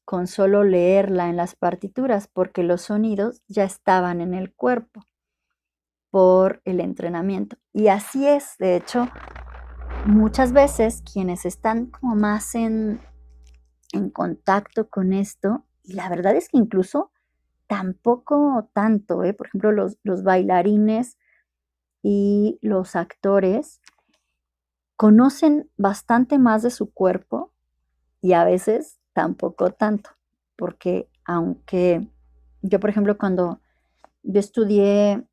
con 0.05 0.27
solo 0.27 0.65
leerla 0.65 1.29
en 1.29 1.37
las 1.37 1.55
partituras, 1.55 2.29
porque 2.29 2.63
los 2.63 2.83
sonidos 2.83 3.43
ya 3.49 3.65
estaban 3.65 4.21
en 4.21 4.35
el 4.35 4.53
cuerpo 4.53 5.07
por 6.11 6.61
el 6.65 6.81
entrenamiento. 6.81 7.57
Y 7.73 7.89
así 7.89 8.27
es, 8.27 8.57
de 8.59 8.77
hecho, 8.77 9.09
muchas 10.07 10.53
veces 10.53 11.03
quienes 11.11 11.47
están 11.47 11.87
como 11.87 12.15
más 12.15 12.55
en, 12.55 13.01
en 13.93 14.11
contacto 14.11 14.89
con 14.89 15.13
esto, 15.13 15.65
y 15.83 15.95
la 15.95 16.09
verdad 16.09 16.37
es 16.37 16.49
que 16.49 16.59
incluso 16.59 17.11
tampoco 17.67 18.69
tanto, 18.75 19.25
¿eh? 19.25 19.33
por 19.33 19.47
ejemplo, 19.47 19.73
los, 19.73 19.97
los 20.03 20.23
bailarines 20.23 21.17
y 22.03 22.59
los 22.61 22.97
actores 22.97 23.81
conocen 25.03 25.69
bastante 25.77 26.39
más 26.39 26.63
de 26.63 26.71
su 26.71 26.93
cuerpo 26.93 27.53
y 28.21 28.35
a 28.35 28.45
veces 28.45 29.01
tampoco 29.13 29.73
tanto, 29.73 30.11
porque 30.55 31.11
aunque 31.25 32.09
yo, 32.61 32.79
por 32.79 32.89
ejemplo, 32.89 33.19
cuando 33.19 33.61
yo 34.23 34.39
estudié 34.39 35.27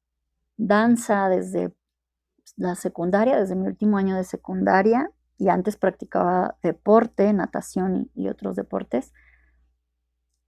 danza 0.58 1.30
desde 1.30 1.72
la 2.56 2.74
secundaria, 2.74 3.40
desde 3.40 3.54
mi 3.54 3.68
último 3.68 4.00
año 4.00 4.16
de 4.16 4.24
secundaria, 4.24 5.12
y 5.38 5.50
antes 5.50 5.78
practicaba 5.78 6.58
deporte, 6.64 7.32
natación 7.32 8.10
y, 8.16 8.28
otros 8.28 8.56
deportes, 8.56 9.14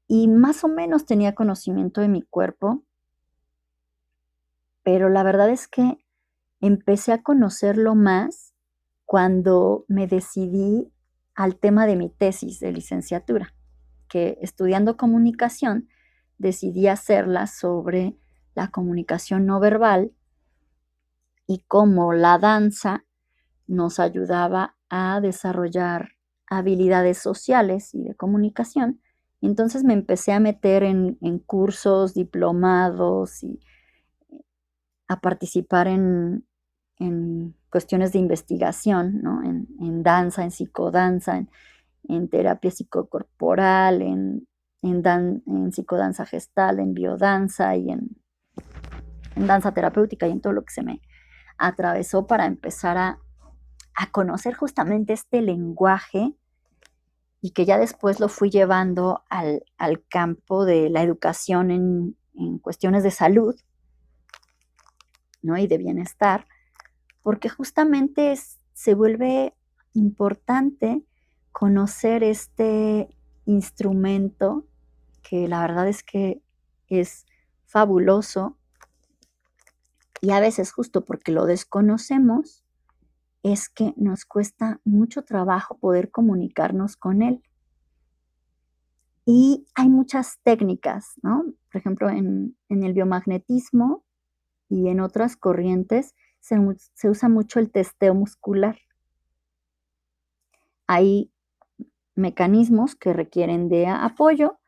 y 0.07 0.29
más 0.29 0.63
o 0.63 0.67
menos 0.67 1.05
tenía 1.05 1.35
conocimiento 1.35 2.01
de 2.01 2.07
mi 2.07 2.23
cuerpo, 2.23 2.81
pero 4.81 5.09
la 5.09 5.21
verdad 5.21 5.51
es 5.51 5.67
que 5.67 6.03
empecé 6.59 7.11
a 7.13 7.21
conocerlo 7.21 7.93
más 7.93 8.50
cuando 9.11 9.83
me 9.89 10.07
decidí 10.07 10.89
al 11.35 11.57
tema 11.57 11.85
de 11.85 11.97
mi 11.97 12.07
tesis 12.07 12.61
de 12.61 12.71
licenciatura, 12.71 13.53
que 14.07 14.37
estudiando 14.41 14.95
comunicación 14.95 15.89
decidí 16.37 16.87
hacerla 16.87 17.47
sobre 17.47 18.15
la 18.55 18.69
comunicación 18.69 19.45
no 19.45 19.59
verbal 19.59 20.13
y 21.45 21.65
cómo 21.67 22.13
la 22.13 22.37
danza 22.37 23.03
nos 23.67 23.99
ayudaba 23.99 24.77
a 24.89 25.19
desarrollar 25.19 26.11
habilidades 26.47 27.17
sociales 27.17 27.93
y 27.93 28.05
de 28.05 28.15
comunicación. 28.15 29.01
entonces 29.41 29.83
me 29.83 29.91
empecé 29.91 30.31
a 30.31 30.39
meter 30.39 30.83
en, 30.83 31.17
cursos, 31.39 32.13
diplomados 32.13 33.43
y 33.43 33.59
a 35.09 35.19
participar 35.19 35.87
en, 35.87 36.45
cuestiones 37.71 38.11
de 38.11 38.19
investigación, 38.19 39.23
en, 39.79 40.03
danza, 40.03 40.43
en 40.43 40.51
psicodanza, 40.51 41.41
en, 42.07 42.29
terapia 42.29 42.69
psicocorporal, 42.69 44.01
en, 44.01 44.47
en, 44.83 45.71
psicodanza 45.71 46.25
gestal, 46.25 46.79
en 46.79 46.93
biodanza 46.93 47.75
y 47.77 47.89
en, 47.89 48.17
danza 49.35 49.73
terapéutica 49.73 50.27
y 50.27 50.31
en 50.31 50.41
todo 50.41 50.53
lo 50.53 50.63
que 50.63 50.73
se 50.73 50.83
me 50.83 51.01
atravesó 51.57 52.27
para 52.27 52.45
empezar 52.45 52.97
a, 52.97 53.19
conocer 54.11 54.55
justamente 54.55 55.13
este 55.13 55.43
lenguaje 55.43 56.33
y 57.39 57.51
que 57.51 57.65
ya 57.65 57.77
después 57.77 58.19
lo 58.19 58.29
fui 58.29 58.49
llevando 58.49 59.23
al, 59.29 59.63
campo 60.09 60.65
de 60.65 60.89
la 60.89 61.03
educación 61.03 61.69
en, 61.69 62.17
en, 62.33 62.57
cuestiones 62.57 63.03
de 63.03 63.11
salud 63.11 63.55
¿no? 65.43 65.55
y 65.57 65.67
de 65.67 65.77
bienestar, 65.77 66.47
porque 67.21 67.49
justamente 67.49 68.37
se 68.73 68.93
vuelve 68.93 69.53
importante 69.93 71.03
conocer 71.51 72.23
este 72.23 73.15
instrumento 73.45 74.65
que 75.21 75.47
la 75.47 75.61
verdad 75.61 75.87
es 75.87 76.03
que 76.03 76.41
es 76.87 77.25
fabuloso 77.65 78.57
y 80.21 80.31
a 80.31 80.39
veces 80.39 80.71
justo 80.71 81.03
porque 81.03 81.31
lo 81.31 81.45
desconocemos 81.45 82.63
es 83.43 83.69
que 83.69 83.93
nos 83.97 84.25
cuesta 84.25 84.79
mucho 84.83 85.23
trabajo 85.23 85.77
poder 85.79 86.11
comunicarnos 86.11 86.95
con 86.95 87.23
él. 87.23 87.41
Y 89.25 89.67
hay 89.75 89.89
muchas 89.89 90.39
técnicas, 90.43 91.13
¿no? 91.23 91.45
Por 91.71 91.79
ejemplo, 91.79 92.09
en, 92.09 92.55
el 92.69 92.93
biomagnetismo 92.93 94.03
y 94.69 94.89
en 94.89 94.99
otras 94.99 95.35
corrientes 95.35 96.13
se, 96.41 97.09
usa 97.09 97.29
mucho 97.29 97.59
el 97.59 97.71
testeo 97.71 98.13
muscular. 98.13 98.77
Hay 100.87 101.31
mecanismos 102.15 102.95
que 102.95 103.13
requieren 103.13 103.69
de 103.69 103.87
apoyo, 103.87 104.59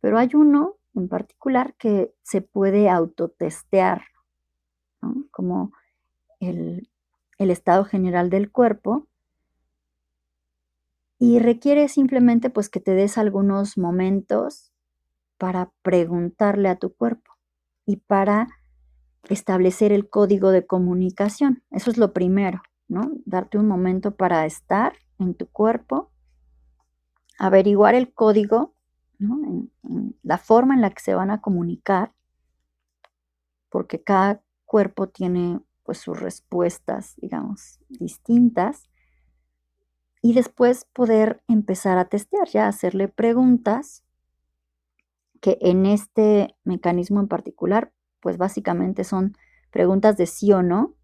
pero 0.00 0.18
hay 0.18 0.30
uno 0.34 0.76
en 0.94 1.08
particular 1.08 1.74
que 1.74 2.14
se 2.22 2.40
puede 2.40 2.88
autotestear, 2.88 4.02
como 5.30 5.72
el, 6.40 6.90
el 7.38 7.50
estado 7.50 7.84
general 7.84 8.30
del 8.30 8.50
cuerpo 8.50 9.06
y 11.18 11.40
requiere 11.40 11.88
simplemente 11.88 12.50
pues 12.50 12.68
que 12.68 12.80
te 12.80 12.92
des 12.92 13.18
algunos 13.18 13.76
momentos 13.76 14.72
para 15.36 15.72
preguntarle 15.82 16.68
a 16.68 16.78
tu 16.78 16.94
cuerpo 16.94 17.32
y 17.86 17.96
para 17.96 18.48
establecer 19.28 19.92
el 19.92 20.08
código 20.08 20.50
de 20.50 20.66
comunicación. 20.66 21.62
Eso 21.70 21.90
es 21.90 21.98
lo 21.98 22.12
primero, 22.12 22.62
¿no? 22.88 23.12
Darte 23.24 23.58
un 23.58 23.66
momento 23.66 24.14
para 24.16 24.46
estar 24.46 24.94
en 25.18 25.34
tu 25.34 25.46
cuerpo, 25.46 26.10
averiguar 27.38 27.94
el 27.94 28.12
código, 28.12 28.74
¿no? 29.18 29.68
la 30.22 30.38
forma 30.38 30.74
en 30.74 30.80
la 30.80 30.90
que 30.90 31.02
se 31.02 31.14
van 31.14 31.30
a 31.30 31.40
comunicar, 31.40 32.12
porque 33.70 34.02
cada 34.02 34.42
cuerpo 34.64 35.08
tiene 35.08 35.60
pues 35.82 35.98
sus 35.98 36.20
respuestas, 36.20 37.14
digamos, 37.16 37.80
distintas. 37.88 38.90
Y 40.20 40.34
después 40.34 40.84
poder 40.84 41.42
empezar 41.48 41.96
a 41.96 42.08
testear, 42.08 42.48
ya 42.48 42.68
hacerle 42.68 43.08
preguntas 43.08 44.04
que 45.40 45.56
en 45.60 45.86
este 45.86 46.56
mecanismo 46.64 47.20
en 47.20 47.28
particular, 47.28 47.92
pues 48.20 48.38
básicamente 48.38 49.04
son 49.04 49.36
preguntas 49.70 50.16
de 50.16 50.26
sí 50.26 50.52
o 50.52 50.62
no, 50.62 50.94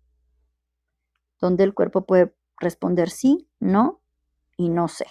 donde 1.40 1.64
el 1.64 1.74
cuerpo 1.74 2.07
puede 2.07 2.35
responder 2.59 3.11
sí, 3.11 3.48
no 3.61 4.00
y 4.57 4.68
no 4.68 4.88
sé. 4.88 5.07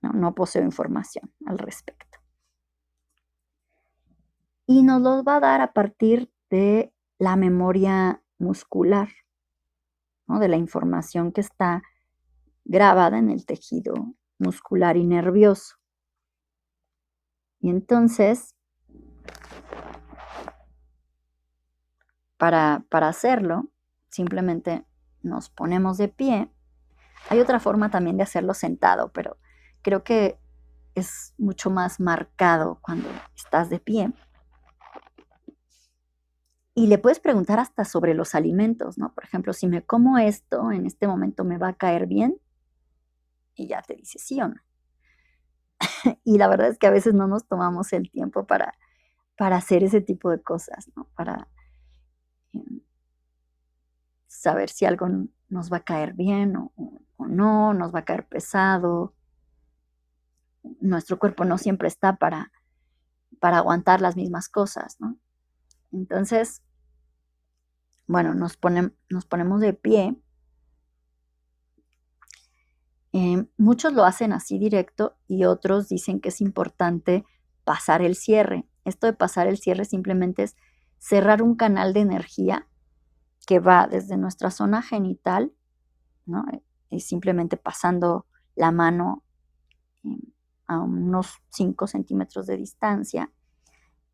No, 0.00 0.34
poseo 0.34 0.62
información 0.62 1.32
al 1.46 1.58
respecto. 1.58 2.18
Y 4.66 4.82
nos 4.82 5.00
los 5.00 5.22
va 5.22 5.36
a 5.36 5.40
dar 5.40 5.60
a 5.60 5.72
partir 5.72 6.32
de 6.50 6.92
la 7.18 7.36
memoria 7.36 8.20
muscular, 8.38 9.08
de 10.26 10.48
la 10.48 10.56
información 10.56 11.30
que 11.30 11.42
está 11.42 11.82
grabada 12.64 13.18
en 13.18 13.30
el 13.30 13.44
tejido 13.44 13.94
muscular 14.38 14.96
y 14.96 15.04
nervioso. 15.04 15.76
Y 17.60 17.70
entonces, 17.70 18.56
para, 22.42 22.84
para 22.88 23.06
hacerlo, 23.06 23.68
simplemente 24.08 24.84
nos 25.22 25.48
ponemos 25.48 25.96
de 25.96 26.08
pie. 26.08 26.50
Hay 27.28 27.38
otra 27.38 27.60
forma 27.60 27.88
también 27.88 28.16
de 28.16 28.24
hacerlo 28.24 28.52
sentado, 28.52 29.12
pero 29.12 29.36
creo 29.80 30.02
que 30.02 30.40
es 30.96 31.34
mucho 31.38 31.70
más 31.70 32.00
marcado 32.00 32.80
cuando 32.82 33.08
estás 33.36 33.70
de 33.70 33.78
pie. 33.78 34.12
Y 36.74 36.88
le 36.88 36.98
puedes 36.98 37.20
preguntar 37.20 37.60
hasta 37.60 37.84
sobre 37.84 38.12
los 38.12 38.34
alimentos, 38.34 38.98
¿no? 38.98 39.14
Por 39.14 39.22
ejemplo, 39.22 39.52
si 39.52 39.68
me 39.68 39.86
como 39.86 40.18
esto, 40.18 40.72
en 40.72 40.84
este 40.84 41.06
momento 41.06 41.44
me 41.44 41.58
va 41.58 41.68
a 41.68 41.76
caer 41.76 42.08
bien. 42.08 42.40
Y 43.54 43.68
ya 43.68 43.82
te 43.82 43.94
dice 43.94 44.18
sí 44.18 44.40
o 44.40 44.48
no. 44.48 44.60
y 46.24 46.38
la 46.38 46.48
verdad 46.48 46.70
es 46.70 46.78
que 46.80 46.88
a 46.88 46.90
veces 46.90 47.14
no 47.14 47.28
nos 47.28 47.46
tomamos 47.46 47.92
el 47.92 48.10
tiempo 48.10 48.48
para, 48.48 48.74
para 49.38 49.58
hacer 49.58 49.84
ese 49.84 50.00
tipo 50.00 50.28
de 50.28 50.42
cosas, 50.42 50.90
¿no? 50.96 51.06
Para 51.14 51.46
saber 54.26 54.70
si 54.70 54.84
algo 54.84 55.06
nos 55.48 55.72
va 55.72 55.78
a 55.78 55.84
caer 55.84 56.14
bien 56.14 56.56
o, 56.56 56.72
no, 57.18 57.72
nos 57.74 57.94
va 57.94 58.00
a 58.00 58.04
caer 58.04 58.26
pesado. 58.26 59.14
Nuestro 60.80 61.18
cuerpo 61.18 61.44
no 61.44 61.58
siempre 61.58 61.86
está 61.86 62.16
para, 62.16 62.50
para 63.38 63.58
aguantar 63.58 64.00
las 64.00 64.16
mismas 64.16 64.48
cosas, 64.48 64.96
¿no? 65.00 65.16
Entonces, 65.92 66.62
bueno, 68.06 68.34
nos, 68.34 68.58
nos 69.08 69.26
ponemos 69.26 69.60
de 69.60 69.72
pie. 69.72 70.16
Eh, 73.12 73.46
muchos 73.58 73.92
lo 73.92 74.04
hacen 74.04 74.32
así 74.32 74.58
directo 74.58 75.16
y 75.28 75.44
otros 75.44 75.88
dicen 75.88 76.20
que 76.20 76.30
es 76.30 76.40
importante 76.40 77.24
pasar 77.64 78.02
el 78.02 78.16
cierre. 78.16 78.66
Esto 78.84 79.06
de 79.06 79.12
pasar 79.12 79.46
el 79.46 79.58
cierre 79.58 79.84
simplemente 79.84 80.42
es 80.42 80.56
cerrar 81.02 81.42
un 81.42 81.56
canal 81.56 81.92
de 81.92 82.00
energía 82.00 82.68
que 83.44 83.58
va 83.58 83.88
desde 83.88 84.16
nuestra 84.16 84.52
zona 84.52 84.82
genital, 84.82 85.52
¿no? 86.26 86.44
Y 86.90 87.00
simplemente 87.00 87.56
pasando 87.56 88.26
la 88.54 88.70
mano 88.70 89.24
eh, 90.04 90.32
a 90.68 90.78
unos 90.78 91.42
5 91.48 91.88
centímetros 91.88 92.46
de 92.46 92.56
distancia 92.56 93.32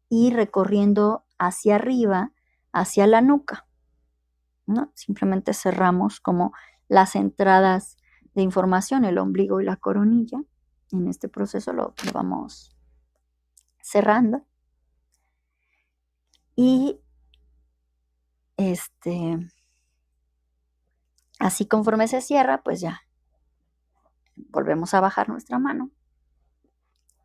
y 0.09 0.31
recorriendo 0.31 1.27
hacia 1.39 1.75
arriba, 1.75 2.33
hacia 2.73 3.07
la 3.07 3.21
nuca. 3.21 3.67
¿no? 4.65 4.91
Simplemente 4.95 5.53
cerramos 5.53 6.21
como 6.21 6.55
las 6.89 7.17
entradas 7.17 7.99
de 8.35 8.41
información, 8.41 9.05
el 9.05 9.19
ombligo 9.19 9.61
y 9.61 9.65
la 9.65 9.77
coronilla. 9.77 10.43
En 10.91 11.07
este 11.07 11.29
proceso 11.29 11.75
lo, 11.75 11.95
lo 12.07 12.13
vamos 12.13 12.75
cerrando. 13.83 14.48
Y 16.61 17.01
este, 18.57 19.39
así 21.39 21.69
conforme 21.69 22.09
se 22.09 22.21
cierra, 22.21 22.65
pues 22.65 22.81
ya 22.81 23.03
volvemos 24.35 24.93
a 24.93 25.01
bajar 25.01 25.29
nuestra 25.29 25.61
mano. 25.61 25.93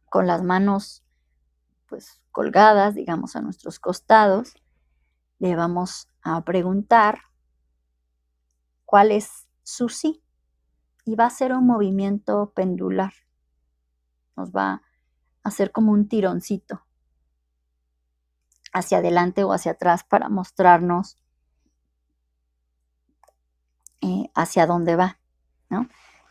Con 0.06 0.28
las 0.28 0.44
manos 0.44 1.04
pues 1.88 2.22
colgadas, 2.32 2.94
digamos, 2.94 3.36
a 3.36 3.42
nuestros 3.42 3.80
costados, 3.80 4.54
le 5.40 5.56
vamos 5.56 6.10
a 6.22 6.46
preguntar 6.46 7.18
cuál 8.86 9.12
es 9.12 9.50
su 9.64 9.90
sí. 9.90 10.22
Y 11.06 11.16
va 11.16 11.26
a 11.26 11.32
ser 11.32 11.54
un 11.54 11.66
movimiento 11.66 12.52
pendular. 12.52 13.14
Nos 14.38 14.52
va 14.52 14.74
a 14.74 14.82
hacer 15.42 15.72
como 15.72 15.92
un 15.92 16.08
tironcito 16.08 16.86
hacia 18.74 18.98
adelante 18.98 19.44
o 19.44 19.54
hacia 19.54 19.74
atrás 19.74 20.04
para 20.04 20.30
mostrarnos 20.30 21.18
eh, 24.02 24.30
hacia 24.36 24.68
dónde 24.68 24.96
va, 24.96 25.20
¿no? 25.70 25.88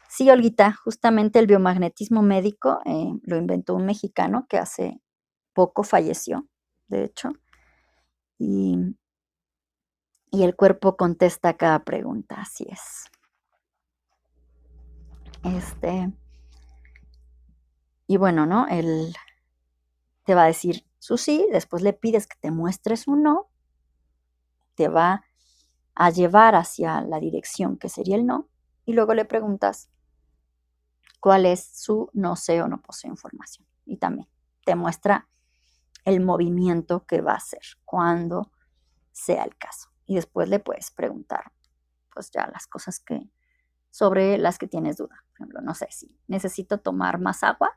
Sí, 0.08 0.28
Olguita, 0.28 0.72
justamente 0.74 1.38
el 1.38 1.46
biomagnetismo 1.46 2.20
médico 2.20 2.80
eh, 2.84 3.14
lo 3.22 3.36
inventó 3.38 3.74
un 3.74 3.86
mexicano 3.86 4.46
que 4.46 4.58
hace 4.58 5.00
poco 5.54 5.84
falleció, 5.84 6.46
de 6.88 7.04
hecho, 7.04 7.30
y, 8.38 8.76
el 10.32 10.54
cuerpo 10.56 10.96
contesta 10.96 11.56
cada 11.56 11.84
pregunta, 11.84 12.42
así 12.42 12.66
es. 12.68 13.04
Este, 15.44 16.12
y 18.06 18.16
bueno, 18.18 18.44
¿no? 18.44 18.66
Él 18.68 19.14
te 20.24 20.34
va 20.34 20.44
a 20.44 20.48
decir 20.48 20.84
su 21.02 21.18
sí, 21.18 21.48
después 21.50 21.82
le 21.82 21.94
pides 21.94 22.28
que 22.28 22.36
te 22.40 22.52
muestres 22.52 23.08
un 23.08 23.24
no, 23.24 23.50
te 24.76 24.86
va 24.86 25.24
a 25.96 26.10
llevar 26.10 26.54
hacia 26.54 27.00
la 27.00 27.18
dirección 27.18 27.76
que 27.76 27.88
sería 27.88 28.14
el 28.14 28.24
no, 28.24 28.48
y 28.84 28.92
luego 28.92 29.12
le 29.12 29.24
preguntas 29.24 29.90
cuál 31.18 31.44
es 31.44 31.64
su 31.64 32.08
no 32.12 32.36
sé 32.36 32.62
o 32.62 32.68
no 32.68 32.80
posee 32.80 33.10
información. 33.10 33.66
Y 33.84 33.96
también 33.96 34.28
te 34.64 34.76
muestra 34.76 35.28
el 36.04 36.20
movimiento 36.20 37.04
que 37.04 37.20
va 37.20 37.32
a 37.32 37.38
hacer 37.38 37.62
cuando 37.84 38.52
sea 39.10 39.42
el 39.42 39.56
caso. 39.56 39.88
Y 40.06 40.14
después 40.14 40.48
le 40.48 40.60
puedes 40.60 40.92
preguntar, 40.92 41.50
pues 42.14 42.30
ya 42.30 42.46
las 42.46 42.68
cosas 42.68 43.00
que, 43.00 43.28
sobre 43.90 44.38
las 44.38 44.56
que 44.56 44.68
tienes 44.68 44.98
duda. 44.98 45.24
Por 45.30 45.38
ejemplo, 45.38 45.62
no 45.62 45.74
sé 45.74 45.88
si 45.90 46.16
necesito 46.28 46.78
tomar 46.78 47.18
más 47.18 47.42
agua 47.42 47.76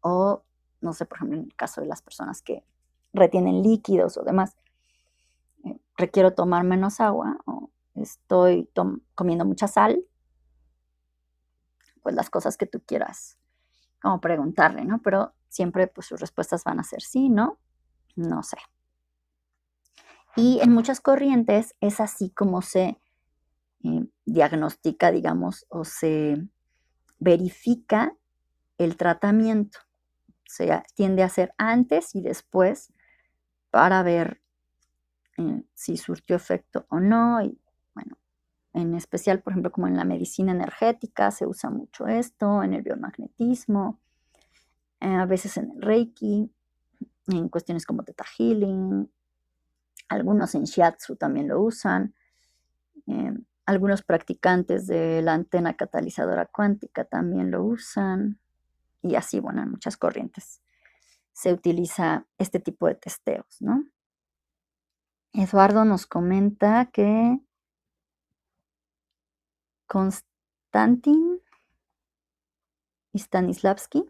o, 0.00 0.44
no 0.80 0.92
sé, 0.92 1.06
por 1.06 1.18
ejemplo, 1.18 1.38
en 1.38 1.44
el 1.44 1.54
caso 1.54 1.80
de 1.80 1.86
las 1.86 2.02
personas 2.02 2.42
que 2.42 2.64
retienen 3.12 3.62
líquidos 3.62 4.16
o 4.16 4.22
demás, 4.22 4.56
eh, 5.64 5.78
requiero 5.96 6.34
tomar 6.34 6.64
menos 6.64 7.00
agua 7.00 7.38
o 7.46 7.70
estoy 7.94 8.70
comiendo 9.14 9.44
mucha 9.44 9.68
sal, 9.68 10.04
pues 12.02 12.14
las 12.14 12.30
cosas 12.30 12.56
que 12.56 12.66
tú 12.66 12.80
quieras 12.86 13.38
como 14.00 14.20
preguntarle, 14.20 14.84
¿no? 14.84 15.02
Pero 15.02 15.34
siempre 15.48 15.86
pues 15.88 16.06
sus 16.06 16.20
respuestas 16.20 16.64
van 16.64 16.80
a 16.80 16.84
ser 16.84 17.02
sí, 17.02 17.28
¿no? 17.28 17.58
No 18.14 18.42
sé. 18.42 18.58
Y 20.36 20.60
en 20.60 20.72
muchas 20.72 21.00
corrientes 21.00 21.74
es 21.80 22.00
así 22.00 22.30
como 22.30 22.62
se 22.62 23.00
eh, 23.82 24.06
diagnostica, 24.24 25.10
digamos, 25.10 25.66
o 25.68 25.84
se 25.84 26.46
verifica 27.18 28.16
el 28.76 28.96
tratamiento. 28.96 29.80
O 30.48 30.50
sea, 30.50 30.82
tiende 30.94 31.22
a 31.22 31.28
ser 31.28 31.52
antes 31.58 32.14
y 32.14 32.22
después 32.22 32.90
para 33.70 34.02
ver 34.02 34.40
eh, 35.36 35.62
si 35.74 35.98
surtió 35.98 36.36
efecto 36.36 36.86
o 36.88 37.00
no. 37.00 37.42
Y 37.42 37.60
bueno, 37.94 38.16
en 38.72 38.94
especial, 38.94 39.42
por 39.42 39.52
ejemplo, 39.52 39.70
como 39.70 39.88
en 39.88 39.96
la 39.96 40.04
medicina 40.04 40.52
energética 40.52 41.30
se 41.30 41.46
usa 41.46 41.68
mucho 41.68 42.06
esto, 42.06 42.62
en 42.62 42.72
el 42.72 42.82
biomagnetismo, 42.82 44.00
eh, 45.00 45.14
a 45.14 45.26
veces 45.26 45.58
en 45.58 45.70
el 45.72 45.82
Reiki, 45.82 46.50
en 47.26 47.48
cuestiones 47.50 47.84
como 47.84 48.02
Theta 48.02 48.24
Healing, 48.24 49.06
algunos 50.08 50.54
en 50.54 50.64
Shiatsu 50.64 51.16
también 51.16 51.48
lo 51.48 51.60
usan, 51.60 52.14
eh, 53.06 53.34
algunos 53.66 54.02
practicantes 54.02 54.86
de 54.86 55.20
la 55.20 55.34
antena 55.34 55.76
catalizadora 55.76 56.46
cuántica 56.46 57.04
también 57.04 57.50
lo 57.50 57.62
usan, 57.64 58.40
y 59.02 59.14
así, 59.14 59.40
bueno, 59.40 59.62
en 59.62 59.70
muchas 59.70 59.96
corrientes 59.96 60.60
se 61.38 61.52
utiliza 61.52 62.26
este 62.36 62.58
tipo 62.58 62.88
de 62.88 62.96
testeos, 62.96 63.58
¿no? 63.60 63.84
Eduardo 65.32 65.84
nos 65.84 66.04
comenta 66.04 66.86
que 66.86 67.38
Konstantin 69.86 71.40
Stanislavski 73.14 74.04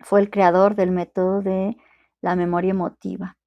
fue 0.00 0.20
el 0.20 0.28
creador 0.28 0.74
del 0.74 0.90
método 0.90 1.40
de 1.40 1.78
la 2.20 2.36
memoria 2.36 2.72
emotiva, 2.72 3.38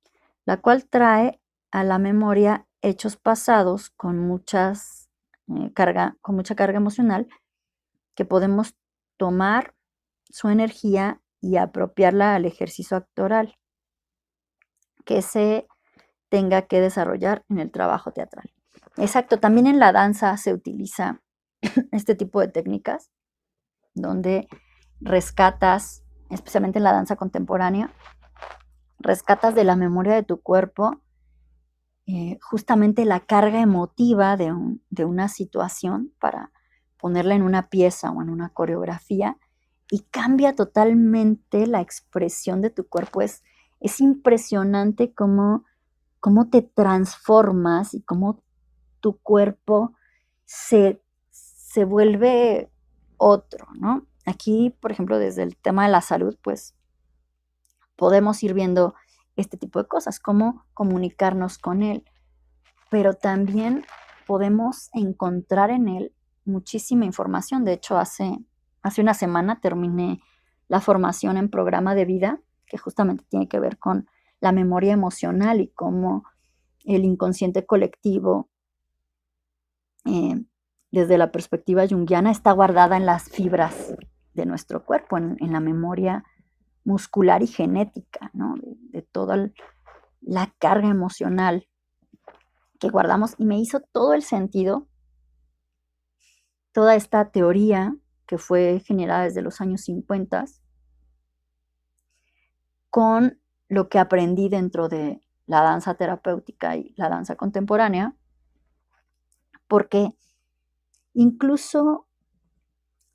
la 0.45 0.57
cual 0.57 0.85
trae 0.89 1.39
a 1.69 1.83
la 1.83 1.99
memoria 1.99 2.65
hechos 2.81 3.15
pasados 3.15 3.91
con, 3.91 4.17
muchas, 4.17 5.11
eh, 5.49 5.71
carga, 5.73 6.17
con 6.21 6.35
mucha 6.35 6.55
carga 6.55 6.77
emocional 6.77 7.27
que 8.15 8.25
podemos 8.25 8.75
tomar 9.17 9.75
su 10.29 10.49
energía 10.49 11.21
y 11.41 11.57
apropiarla 11.57 12.35
al 12.35 12.45
ejercicio 12.45 12.97
actoral 12.97 13.57
que 15.05 15.21
se 15.21 15.67
tenga 16.29 16.63
que 16.63 16.81
desarrollar 16.81 17.43
en 17.49 17.59
el 17.59 17.71
trabajo 17.71 18.11
teatral. 18.11 18.51
Exacto, 18.97 19.39
también 19.39 19.67
en 19.67 19.79
la 19.79 19.91
danza 19.91 20.35
se 20.37 20.53
utiliza 20.53 21.21
este 21.91 22.15
tipo 22.15 22.41
de 22.41 22.49
técnicas 22.49 23.09
donde 23.93 24.47
rescatas 25.01 26.03
especialmente 26.29 26.79
en 26.79 26.83
la 26.83 26.93
danza 26.93 27.15
contemporánea, 27.15 27.91
rescatas 28.99 29.55
de 29.55 29.63
la 29.63 29.75
memoria 29.75 30.13
de 30.13 30.23
tu 30.23 30.41
cuerpo 30.41 31.01
eh, 32.11 32.39
justamente 32.41 33.05
la 33.05 33.19
carga 33.19 33.61
emotiva 33.61 34.35
de, 34.35 34.51
una 35.05 35.27
situación 35.27 36.11
para 36.19 36.51
ponerla 36.97 37.35
en 37.35 37.43
una 37.43 37.69
pieza 37.69 38.09
o 38.09 38.23
en 38.23 38.29
una 38.29 38.49
coreografía 38.49 39.37
y 39.91 40.01
cambia 40.11 40.55
totalmente 40.55 41.65
la 41.67 41.81
expresión 41.81 42.61
de 42.61 42.69
tu 42.69 42.87
cuerpo. 42.87 43.21
Es, 43.21 43.43
es 43.79 43.99
impresionante 43.99 45.13
cómo, 45.13 45.65
cómo 46.19 46.49
te 46.49 46.61
transformas 46.61 47.93
y 47.93 48.01
cómo 48.01 48.43
tu 48.99 49.17
cuerpo 49.19 49.93
se, 50.45 51.01
se 51.31 51.85
vuelve 51.85 52.71
otro, 53.17 53.67
¿no? 53.79 54.05
Aquí, 54.25 54.75
por 54.79 54.91
ejemplo, 54.91 55.17
desde 55.17 55.43
el 55.43 55.57
tema 55.57 55.85
de 55.85 55.91
la 55.91 56.01
salud, 56.01 56.37
pues 56.43 56.75
podemos 57.95 58.43
ir 58.43 58.53
viendo 58.53 58.93
este 59.35 59.57
tipo 59.57 59.81
de 59.81 59.87
cosas, 59.87 60.19
cómo 60.19 60.65
comunicarnos 60.73 61.57
con 61.57 61.81
Él. 61.83 62.03
Pero 62.89 63.13
también 63.13 63.85
podemos 64.27 64.89
encontrar 64.93 65.69
en 65.69 65.87
Él 65.87 66.13
muchísima 66.45 67.05
información. 67.05 67.63
De 67.63 67.73
hecho, 67.73 67.97
hace, 67.97 68.39
hace 68.81 69.01
una 69.01 69.13
semana 69.13 69.59
terminé 69.59 70.21
la 70.67 70.81
formación 70.81 71.37
en 71.37 71.49
programa 71.49 71.95
de 71.95 72.05
vida, 72.05 72.41
que 72.65 72.77
justamente 72.77 73.25
tiene 73.29 73.47
que 73.47 73.59
ver 73.59 73.77
con 73.77 74.07
la 74.39 74.51
memoria 74.51 74.93
emocional 74.93 75.59
y 75.61 75.67
cómo 75.69 76.23
el 76.85 77.03
inconsciente 77.03 77.65
colectivo, 77.65 78.49
eh, 80.05 80.43
desde 80.91 81.17
la 81.17 81.31
perspectiva 81.31 81.87
junguiana, 81.87 82.31
está 82.31 82.51
guardada 82.51 82.97
en 82.97 83.05
las 83.05 83.29
fibras 83.29 83.95
de 84.33 84.45
nuestro 84.45 84.85
cuerpo, 84.85 85.17
en, 85.17 85.37
la 85.51 85.59
memoria 85.59 86.23
muscular 86.83 87.43
y 87.43 87.47
genética, 87.47 88.31
de, 88.91 89.01
toda 89.01 89.51
la 90.21 90.53
carga 90.59 90.89
emocional 90.89 91.67
que 92.79 92.89
guardamos. 92.89 93.35
Y 93.37 93.45
me 93.45 93.59
hizo 93.59 93.81
todo 93.81 94.13
el 94.13 94.23
sentido 94.23 94.87
toda 96.71 96.95
esta 96.95 97.31
teoría 97.31 97.95
que 98.29 98.37
fue 98.37 98.79
generada 98.85 99.23
desde 99.23 99.41
los 99.41 99.59
años 99.59 99.81
50 99.81 100.45
con 102.91 103.41
lo 103.69 103.89
que 103.89 103.97
aprendí 103.97 104.49
dentro 104.49 104.87
de 104.87 105.23
la 105.47 105.63
danza 105.63 105.95
terapéutica 105.95 106.75
y 106.75 106.93
la 106.95 107.09
danza 107.09 107.35
contemporánea, 107.35 108.15
porque 109.67 110.15
incluso 111.15 112.05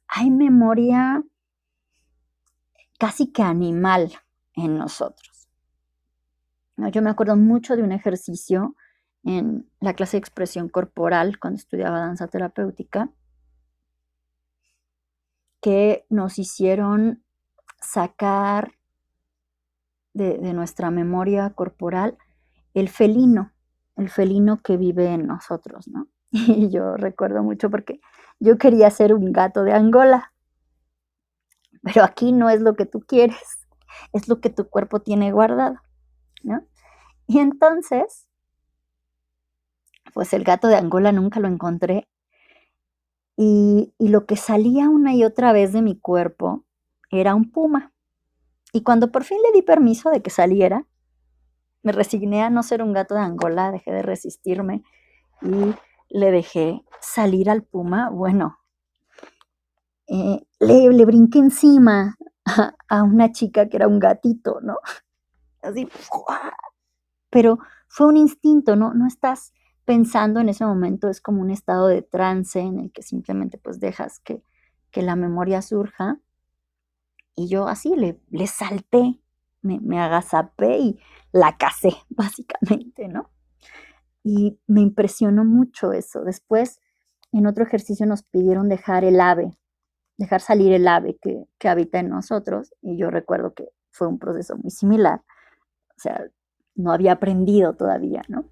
hay 0.09 0.33
memoria 0.33 1.23
casi 2.99 3.31
que 3.31 3.43
animal 3.43 4.15
en 4.55 4.77
nosotros. 4.77 5.49
Yo 6.91 7.03
me 7.03 7.11
acuerdo 7.11 7.37
mucho 7.37 7.77
de 7.77 7.85
un 7.85 7.93
ejercicio 7.93 8.75
en 9.23 9.71
la 9.79 9.95
clase 9.95 10.17
de 10.17 10.23
expresión 10.23 10.69
corporal 10.69 11.39
cuando 11.39 11.59
estudiaba 11.59 12.01
danza 12.01 12.27
terapéutica, 12.27 13.13
que 15.65 16.05
nos 16.11 16.39
hicieron 16.39 17.25
sacar 17.81 18.73
de, 20.13 20.37
nuestra 20.53 20.91
memoria 20.91 21.55
corporal 21.55 22.19
el 22.75 22.91
felino, 22.91 23.51
el 23.97 24.11
felino 24.11 24.61
que 24.61 24.77
vive 24.77 25.07
en 25.07 25.27
nosotros, 25.27 25.89
¿no? 25.89 26.09
Y 26.33 26.69
yo 26.69 26.99
recuerdo 26.99 27.43
mucho 27.43 27.71
porque 27.71 28.03
yo 28.39 28.59
quería 28.59 28.91
ser 28.91 29.15
un 29.15 29.33
gato 29.33 29.65
de 29.65 29.73
Angola, 29.73 30.35
pero 31.83 32.05
aquí 32.05 32.33
no 32.33 32.51
es 32.51 32.61
lo 32.61 32.77
que 32.77 32.85
tú 32.85 33.01
quieres, 33.01 33.67
es 34.13 34.29
lo 34.29 34.43
que 34.43 34.51
tu 34.51 34.69
cuerpo 34.69 35.01
tiene 35.01 35.33
guardado, 35.33 35.77
¿no? 36.43 36.61
Y 37.27 37.39
entonces, 37.39 38.29
pues 40.13 40.35
el 40.35 40.45
gato 40.45 40.69
de 40.69 40.77
Angola 40.77 41.11
nunca 41.11 41.41
lo 41.41 41.49
encontré. 41.49 42.07
Y, 43.37 43.93
lo 43.99 44.27
que 44.27 44.37
salía 44.37 44.89
una 44.89 45.15
y 45.15 45.25
otra 45.25 45.53
vez 45.53 45.73
de 45.73 45.83
mi 45.83 45.99
cuerpo 45.99 46.65
era 47.11 47.35
un 47.35 47.51
puma. 47.51 47.93
Y 48.73 48.83
cuando 48.83 49.11
por 49.11 49.25
fin 49.25 49.39
le 49.43 49.53
di 49.53 49.63
permiso 49.63 50.11
de 50.11 50.23
que 50.23 50.31
saliera, 50.31 50.87
me 51.83 51.93
resigné 51.93 52.43
a 52.43 52.51
no 52.51 52.63
ser 52.63 52.83
un 52.83 52.93
gato 52.93 53.15
de 53.15 53.21
Angola, 53.21 53.71
dejé 53.71 53.93
de 53.93 54.03
resistirme 54.03 54.83
y 55.43 55.75
le 56.09 56.31
dejé 56.31 56.85
salir 57.01 57.51
al 57.51 57.63
puma. 57.63 58.11
Bueno, 58.11 58.59
eh, 60.07 60.47
le, 60.61 61.05
brinqué 61.05 61.39
encima 61.39 62.17
a, 62.89 63.03
una 63.03 63.33
chica 63.33 63.69
que 63.69 63.77
era 63.77 63.89
un 63.89 63.99
gatito, 63.99 64.61
¿no? 64.61 64.77
Así, 65.63 65.89
pero 67.31 67.59
fue 67.89 68.07
un 68.07 68.17
instinto, 68.17 68.77
¿no? 68.77 68.93
No 68.95 69.07
estás 69.07 69.53
pensando 69.85 70.41
en 70.41 70.49
ese 70.49 70.65
momento, 70.65 71.09
es 71.09 71.21
como 71.21 71.41
un 71.41 71.51
estado 71.51 71.89
de 71.89 72.03
trance 72.03 72.61
en 72.61 72.79
el 72.79 72.93
que 72.93 73.03
simplemente 73.03 73.59
pues 73.59 73.81
dejas 73.81 74.21
que, 74.21 74.43
que 74.91 75.03
la 75.03 75.17
memoria 75.17 75.63
surja 75.63 76.21
y 77.37 77.49
yo 77.49 77.67
así 77.67 77.95
le, 77.97 78.21
le 78.31 78.47
salté, 78.47 79.21
me, 79.63 79.81
me 79.81 80.01
agazapé 80.01 80.79
y 80.79 81.01
la 81.33 81.57
casé, 81.57 81.93
básicamente, 82.09 83.09
¿no? 83.09 83.31
Y 84.23 84.59
me 84.67 84.81
impresionó 84.81 85.45
mucho 85.45 85.93
eso. 85.93 86.23
Después, 86.25 86.81
en 87.33 87.47
otro 87.47 87.65
ejercicio 87.65 88.07
nos 88.07 88.23
pidieron 88.23 88.69
dejar 88.69 89.05
el 89.05 89.21
ave, 89.21 89.59
dejar 90.17 90.41
salir 90.41 90.73
el 90.73 90.89
ave 90.89 91.19
que, 91.21 91.45
que 91.59 91.69
habita 91.69 91.99
en 91.99 92.09
nosotros. 92.09 92.73
Y 92.81 92.97
yo 92.97 93.11
recuerdo 93.11 93.53
que 93.53 93.69
fue 93.91 94.07
un 94.07 94.19
proceso 94.19 94.57
muy 94.57 94.71
similar. 94.71 95.21
O 95.91 96.01
sea, 96.01 96.25
no 96.75 96.93
había 96.93 97.13
aprendido 97.13 97.75
todavía, 97.75 98.23
¿no? 98.29 98.47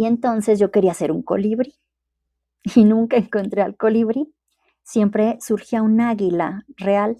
Y 0.00 0.06
entonces 0.06 0.58
yo 0.58 0.70
quería 0.70 0.94
ser 0.94 1.12
un 1.12 1.22
colibrí. 1.22 1.74
Y 2.74 2.84
nunca 2.84 3.18
encontré 3.18 3.60
al 3.60 3.76
colibrí 3.76 4.34
siempre 4.82 5.36
surgía 5.42 5.82
un 5.82 6.00
águila 6.00 6.64
real. 6.78 7.18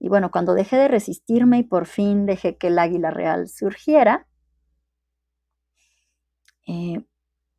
Y 0.00 0.08
bueno, 0.08 0.32
cuando 0.32 0.54
dejé 0.54 0.76
de 0.78 0.88
resistirme 0.88 1.58
y 1.58 1.62
por 1.62 1.86
fin 1.86 2.26
dejé 2.26 2.56
que 2.56 2.66
el 2.66 2.80
águila 2.80 3.12
real 3.12 3.48
surgiera, 3.48 4.26
eh, 6.66 7.04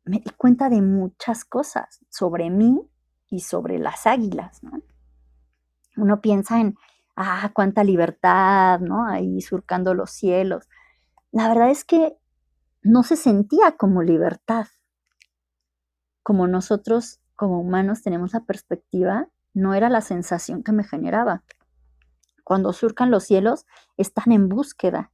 me 0.04 0.18
di 0.18 0.30
cuenta 0.36 0.68
de 0.68 0.82
muchas 0.82 1.46
cosas 1.46 2.04
sobre 2.10 2.50
mí 2.50 2.82
y 3.30 3.40
sobre 3.40 3.78
las 3.78 4.06
águilas. 4.06 4.60
Uno 5.96 6.20
piensa 6.20 6.60
en, 6.60 6.76
ah, 7.16 7.50
cuánta 7.54 7.82
libertad, 7.82 8.80
¿no? 8.80 9.06
Ahí 9.06 9.40
surcando 9.40 9.94
los 9.94 10.10
cielos. 10.10 10.68
La 11.32 11.48
verdad 11.48 11.70
es 11.70 11.82
que 11.86 12.18
no 12.82 13.02
se 13.02 13.16
sentía 13.16 13.76
como 13.76 14.02
libertad, 14.02 14.66
como 16.22 16.46
nosotros 16.46 17.20
como 17.36 17.60
humanos 17.60 18.02
tenemos 18.02 18.32
la 18.32 18.40
perspectiva, 18.40 19.28
no 19.54 19.74
era 19.74 19.88
la 19.88 20.00
sensación 20.00 20.62
que 20.62 20.72
me 20.72 20.84
generaba. 20.84 21.44
Cuando 22.44 22.72
surcan 22.72 23.10
los 23.10 23.24
cielos, 23.24 23.64
están 23.96 24.32
en 24.32 24.48
búsqueda. 24.48 25.12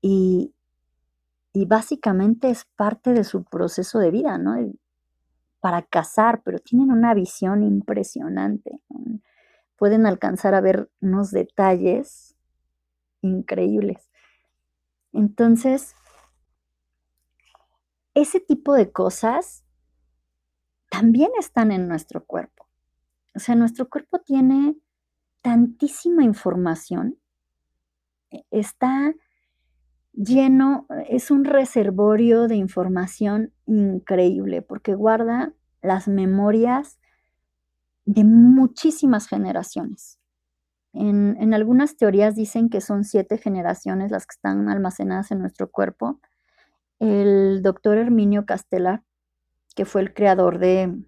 Y, 0.00 0.54
y 1.52 1.66
básicamente 1.66 2.50
es 2.50 2.64
parte 2.76 3.12
de 3.12 3.24
su 3.24 3.44
proceso 3.44 3.98
de 3.98 4.10
vida, 4.10 4.38
¿no? 4.38 4.56
Para 5.60 5.82
cazar, 5.82 6.42
pero 6.42 6.58
tienen 6.58 6.90
una 6.90 7.12
visión 7.14 7.62
impresionante. 7.62 8.80
Pueden 9.76 10.06
alcanzar 10.06 10.54
a 10.54 10.60
ver 10.60 10.90
unos 11.00 11.30
detalles 11.30 12.36
increíbles. 13.20 14.09
Entonces, 15.12 15.94
ese 18.14 18.40
tipo 18.40 18.74
de 18.74 18.92
cosas 18.92 19.64
también 20.90 21.30
están 21.38 21.72
en 21.72 21.88
nuestro 21.88 22.24
cuerpo. 22.24 22.66
O 23.34 23.38
sea, 23.38 23.54
nuestro 23.54 23.88
cuerpo 23.88 24.18
tiene 24.20 24.76
tantísima 25.42 26.24
información, 26.24 27.18
e, 28.30 28.44
está 28.50 29.14
lleno, 30.12 30.86
es 31.08 31.30
un 31.30 31.44
reservorio 31.44 32.48
de 32.48 32.56
información 32.56 33.52
increíble 33.66 34.62
porque 34.62 34.94
guarda 34.94 35.54
las 35.82 36.08
memorias 36.08 36.98
de 38.04 38.24
muchísimas 38.24 39.28
generaciones. 39.28 40.19
En, 40.92 41.54
algunas 41.54 41.96
teorías 41.96 42.34
dicen 42.34 42.68
que 42.68 42.80
son 42.80 43.04
siete 43.04 43.38
generaciones 43.38 44.10
las 44.10 44.26
que 44.26 44.34
están 44.34 44.68
almacenadas 44.68 45.30
en 45.30 45.38
nuestro 45.38 45.70
cuerpo 45.70 46.20
el 47.00 47.62
doctor 47.62 47.96
Herminio 47.96 48.44
Castelar, 48.44 49.02
que 49.74 49.86
fue 49.86 50.02
el 50.02 50.12
creador 50.12 50.58
de 50.58 51.02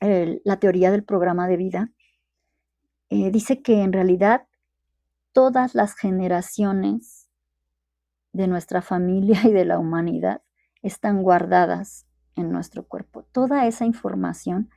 la 0.00 0.56
teoría 0.58 0.90
del 0.90 1.04
programa 1.04 1.48
de 1.48 1.56
vida, 1.56 1.92
eh, 3.08 3.30
dice 3.30 3.62
que 3.62 3.82
en 3.82 3.92
realidad 3.92 4.46
todas 5.32 5.74
las 5.74 5.94
generaciones 5.94 7.28
de 8.32 8.48
nuestra 8.48 8.82
familia 8.82 9.40
y 9.44 9.52
de 9.52 9.64
la 9.64 9.78
humanidad 9.78 10.42
están 10.82 11.22
guardadas 11.22 12.06
en 12.34 12.50
nuestro 12.50 12.86
cuerpo. 12.86 13.22
Toda 13.32 13.66
esa 13.66 13.84
información 13.84 14.70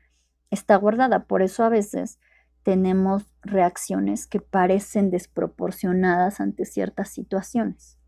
está 0.51 0.75
guardada. 0.75 1.25
Por 1.25 1.41
eso 1.41 1.63
a 1.63 1.69
veces 1.69 2.19
tenemos 2.65 3.31
reacciones 3.43 4.25
que 4.25 4.41
parecen 4.41 5.11
desproporcionadas 5.11 6.41
ante 6.41 6.65
ciertas 6.65 7.09
situaciones 7.09 7.99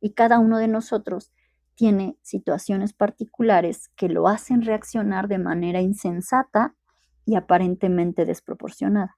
y 0.00 0.14
cada 0.14 0.38
uno 0.38 0.56
de 0.56 0.68
nosotros 0.68 1.34
tiene 1.74 2.18
situaciones 2.22 2.94
particulares 2.94 3.90
que 3.94 4.08
lo 4.08 4.26
hacen 4.26 4.62
reaccionar 4.62 5.28
de 5.28 5.38
manera 5.38 5.82
insensata 5.82 6.74
y 7.26 7.36
aparentemente 7.36 8.24
desproporcionada. 8.24 9.16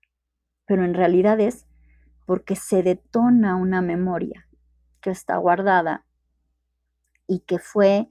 Pero 0.65 0.85
en 0.85 0.95
realidad 0.95 1.39
es 1.39 1.67
porque 2.25 2.57
se 2.57 2.83
detona 2.83 3.55
una 3.55 3.83
memoria 3.83 4.49
que 5.01 5.11
está 5.11 5.37
guardada 5.37 6.07
y 7.29 7.41
que 7.41 7.61
fue 7.61 8.11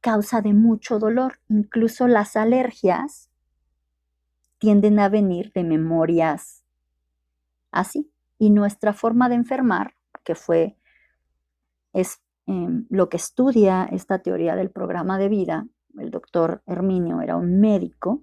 causa 0.00 0.40
de 0.40 0.54
mucho 0.54 0.98
dolor. 0.98 1.40
Incluso 1.48 2.08
las 2.08 2.36
alergias 2.36 3.27
tienden 4.58 4.98
a 4.98 5.08
venir 5.08 5.52
de 5.52 5.64
memorias 5.64 6.64
así, 7.70 8.10
Y 8.40 8.50
nuestra 8.50 8.92
forma 8.92 9.28
de 9.28 9.34
enfermar, 9.34 9.94
que 10.24 10.36
fue, 10.36 10.76
es 11.92 12.22
em, 12.46 12.86
lo 12.88 13.08
que 13.08 13.16
estudia 13.16 13.84
esta 13.90 14.20
teoría 14.20 14.54
del 14.54 14.70
programa 14.70 15.18
de 15.18 15.28
vida, 15.28 15.66
el 15.98 16.10
doctor 16.10 16.62
Herminio 16.66 17.20
era 17.20 17.36
un 17.36 17.58
médico, 17.60 18.22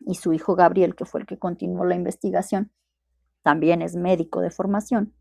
y 0.00 0.14
su 0.14 0.32
hijo 0.32 0.54
Gabriel, 0.54 0.94
que 0.94 1.04
fue 1.04 1.20
el 1.20 1.26
que 1.26 1.38
continuó 1.38 1.84
la 1.84 1.96
investigación, 1.96 2.70
también 3.42 3.82
es 3.82 3.96
médico 3.96 4.40
de 4.40 4.50
formación. 4.50 5.12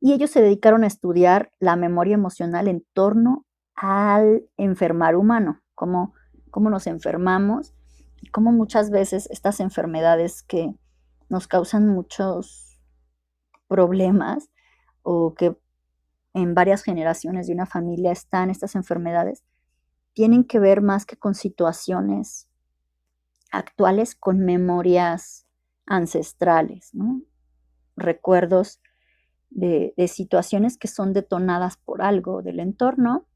Y 0.00 0.12
ellos 0.12 0.30
se 0.30 0.42
dedicaron 0.42 0.84
a 0.84 0.88
estudiar 0.88 1.52
la 1.60 1.76
memoria 1.76 2.14
emocional 2.14 2.68
en 2.68 2.84
torno 2.92 3.46
al 3.74 4.44
enfermar 4.58 5.16
humano, 5.16 5.62
cómo, 5.74 6.12
cómo 6.50 6.68
nos 6.68 6.86
enfermamos 6.86 7.74
y 8.22 8.30
cómo 8.30 8.52
muchas 8.52 8.90
veces 8.90 9.28
estas 9.30 9.60
enfermedades 9.60 10.42
que 10.42 10.74
nos 11.28 11.48
causan 11.48 11.88
muchos 11.88 12.80
problemas 13.66 14.48
o 15.02 15.34
que 15.34 15.58
en 16.34 16.54
varias 16.54 16.82
generaciones 16.82 17.48
de 17.48 17.52
una 17.52 17.66
familia 17.66 18.12
están 18.12 18.48
estas 18.48 18.76
enfermedades, 18.76 19.44
tienen 20.14 20.44
que 20.44 20.60
ver 20.60 20.82
más 20.82 21.04
que 21.04 21.16
con 21.16 21.34
situaciones 21.34 22.48
actuales, 23.50 24.14
con 24.14 24.38
memorias 24.38 25.46
ancestrales, 25.84 26.92
recuerdos 27.96 28.80
de, 29.50 29.92
de, 29.96 30.08
situaciones 30.08 30.78
que 30.78 30.88
son 30.88 31.12
detonadas 31.12 31.76
por 31.76 32.02
algo 32.02 32.40
del 32.40 32.60
entorno 32.60 33.26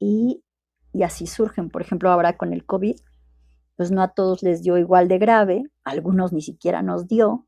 y, 0.00 0.42
y 0.92 1.02
así 1.02 1.26
surgen. 1.26 1.70
Por 1.70 1.82
ejemplo, 1.82 2.10
ahora 2.10 2.36
con 2.36 2.52
el 2.52 2.64
COVID, 2.64 2.96
pues 3.76 3.90
no 3.90 4.02
a 4.02 4.08
todos 4.08 4.42
les 4.42 4.62
dio 4.62 4.78
igual 4.78 5.08
de 5.08 5.18
grave, 5.18 5.64
algunos 5.84 6.32
ni 6.32 6.42
siquiera 6.42 6.82
nos 6.82 7.08
dio. 7.08 7.46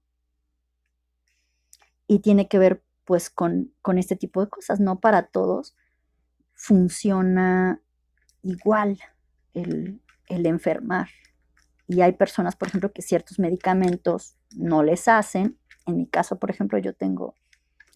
Y 2.06 2.20
tiene 2.20 2.48
que 2.48 2.58
ver 2.58 2.82
pues 3.04 3.30
con, 3.30 3.72
con 3.82 3.98
este 3.98 4.16
tipo 4.16 4.40
de 4.40 4.48
cosas, 4.48 4.80
no 4.80 5.00
para 5.00 5.26
todos 5.26 5.74
funciona 6.54 7.82
igual 8.42 8.98
el, 9.52 10.00
el 10.28 10.46
enfermar. 10.46 11.08
Y 11.86 12.00
hay 12.00 12.12
personas, 12.12 12.56
por 12.56 12.68
ejemplo, 12.68 12.92
que 12.92 13.02
ciertos 13.02 13.38
medicamentos 13.38 14.36
no 14.56 14.82
les 14.82 15.08
hacen. 15.08 15.58
En 15.86 15.96
mi 15.96 16.06
caso, 16.06 16.38
por 16.38 16.50
ejemplo, 16.50 16.78
yo 16.78 16.94
tengo 16.94 17.34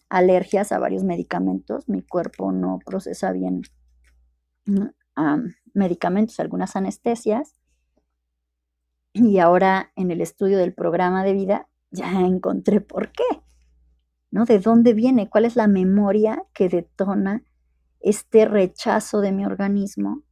alergias 0.09 0.71
a 0.71 0.79
varios 0.79 1.03
medicamentos. 1.03 1.89
Mi 1.89 2.03
cuerpo 2.03 2.51
no 2.51 2.79
procesa 2.85 3.31
bien 3.31 3.63
medicamentos, 5.73 6.39
algunas 6.39 6.75
anestesias. 6.75 7.55
Y 9.13 9.39
ahora 9.39 9.91
en 9.95 10.11
el 10.11 10.21
estudio 10.21 10.57
del 10.57 10.73
programa 10.73 11.23
de 11.23 11.33
vida 11.33 11.67
ya 11.91 12.21
encontré 12.21 12.81
por 12.81 13.11
qué, 13.11 13.41
¿no? 14.31 14.45
¿De 14.45 14.59
dónde 14.59 14.93
viene? 14.93 15.29
¿Cuál 15.29 15.45
es 15.45 15.55
la 15.55 15.67
memoria 15.67 16.43
que 16.53 16.69
detona 16.69 17.43
este 17.99 18.45
rechazo 18.45 19.21
de 19.21 19.31
mi 19.31 19.45
organismo 19.45 20.23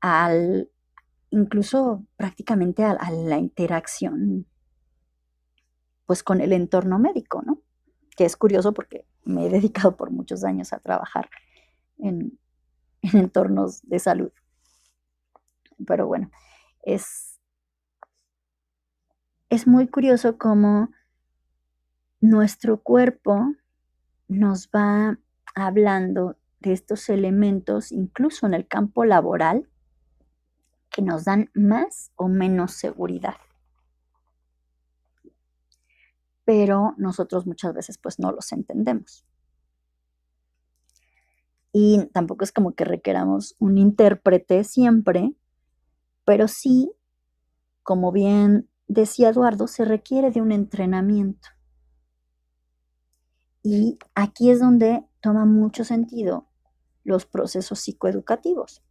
al, 0.00 0.70
incluso 1.30 2.04
prácticamente 2.16 2.84
a, 2.84 2.92
a 2.92 3.10
la 3.10 3.38
interacción, 3.38 4.46
pues 6.06 6.22
con 6.22 6.40
el 6.40 6.52
entorno 6.52 6.98
médico, 6.98 7.42
¿no? 7.44 7.62
Que 8.16 8.24
es 8.24 8.36
curioso 8.36 8.72
porque 8.74 9.06
me 9.24 9.46
he 9.46 9.50
dedicado 9.50 9.96
por 9.96 10.10
muchos 10.10 10.44
años 10.44 10.72
a 10.72 10.78
trabajar 10.78 11.28
en, 11.98 12.38
en 13.02 13.18
entornos 13.18 13.80
de 13.82 13.98
salud. 13.98 14.32
Pero 15.86 16.06
bueno, 16.06 16.30
es, 16.82 17.38
es 19.48 19.66
muy 19.66 19.88
curioso 19.88 20.38
cómo 20.38 20.90
nuestro 22.20 22.82
cuerpo 22.82 23.54
nos 24.26 24.68
va 24.68 25.18
hablando 25.54 26.36
de 26.60 26.72
estos 26.72 27.08
elementos, 27.08 27.92
incluso 27.92 28.46
en 28.46 28.54
el 28.54 28.66
campo 28.66 29.04
laboral, 29.04 29.68
que 30.90 31.02
nos 31.02 31.24
dan 31.24 31.50
más 31.54 32.10
o 32.16 32.28
menos 32.28 32.72
seguridad. 32.72 33.36
Pero 36.44 36.94
nosotros 36.96 37.46
muchas 37.46 37.74
veces 37.74 37.98
pues 37.98 38.18
no 38.18 38.32
los 38.32 38.50
entendemos 38.52 39.27
y 41.72 42.06
tampoco 42.12 42.44
es 42.44 42.52
como 42.52 42.74
que 42.74 42.84
requeramos 42.84 43.56
un 43.58 43.78
intérprete 43.78 44.64
siempre, 44.64 45.34
pero 46.24 46.48
sí, 46.48 46.92
como 47.82 48.12
bien 48.12 48.68
decía 48.86 49.30
Eduardo, 49.30 49.66
se 49.66 49.84
requiere 49.84 50.30
de 50.30 50.40
un 50.40 50.52
entrenamiento. 50.52 51.48
Y 53.62 53.98
aquí 54.14 54.50
es 54.50 54.60
donde 54.60 55.04
toma 55.20 55.44
mucho 55.44 55.84
sentido 55.84 56.46
los 57.04 57.26
procesos 57.26 57.80
psicoeducativos, 57.80 58.82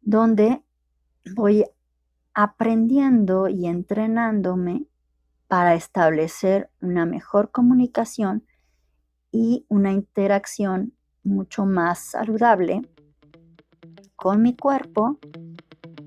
donde 0.00 0.62
voy 1.34 1.64
aprendiendo 2.34 3.48
y 3.48 3.66
entrenándome 3.66 4.86
para 5.48 5.74
establecer 5.74 6.70
una 6.80 7.06
mejor 7.06 7.50
comunicación 7.50 8.44
y 9.32 9.64
una 9.68 9.92
interacción 9.92 10.92
mucho 11.22 11.66
más 11.66 12.10
saludable 12.10 12.82
con 14.16 14.42
mi 14.42 14.56
cuerpo 14.56 15.18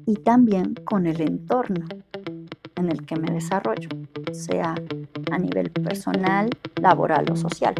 y 0.05 0.15
también 0.15 0.75
con 0.85 1.07
el 1.07 1.21
entorno 1.21 1.85
en 2.75 2.89
el 2.89 3.05
que 3.05 3.15
me 3.15 3.31
desarrollo, 3.31 3.89
sea 4.31 4.75
a 5.31 5.37
nivel 5.37 5.71
personal, 5.71 6.49
laboral 6.81 7.25
o 7.31 7.35
social. 7.35 7.73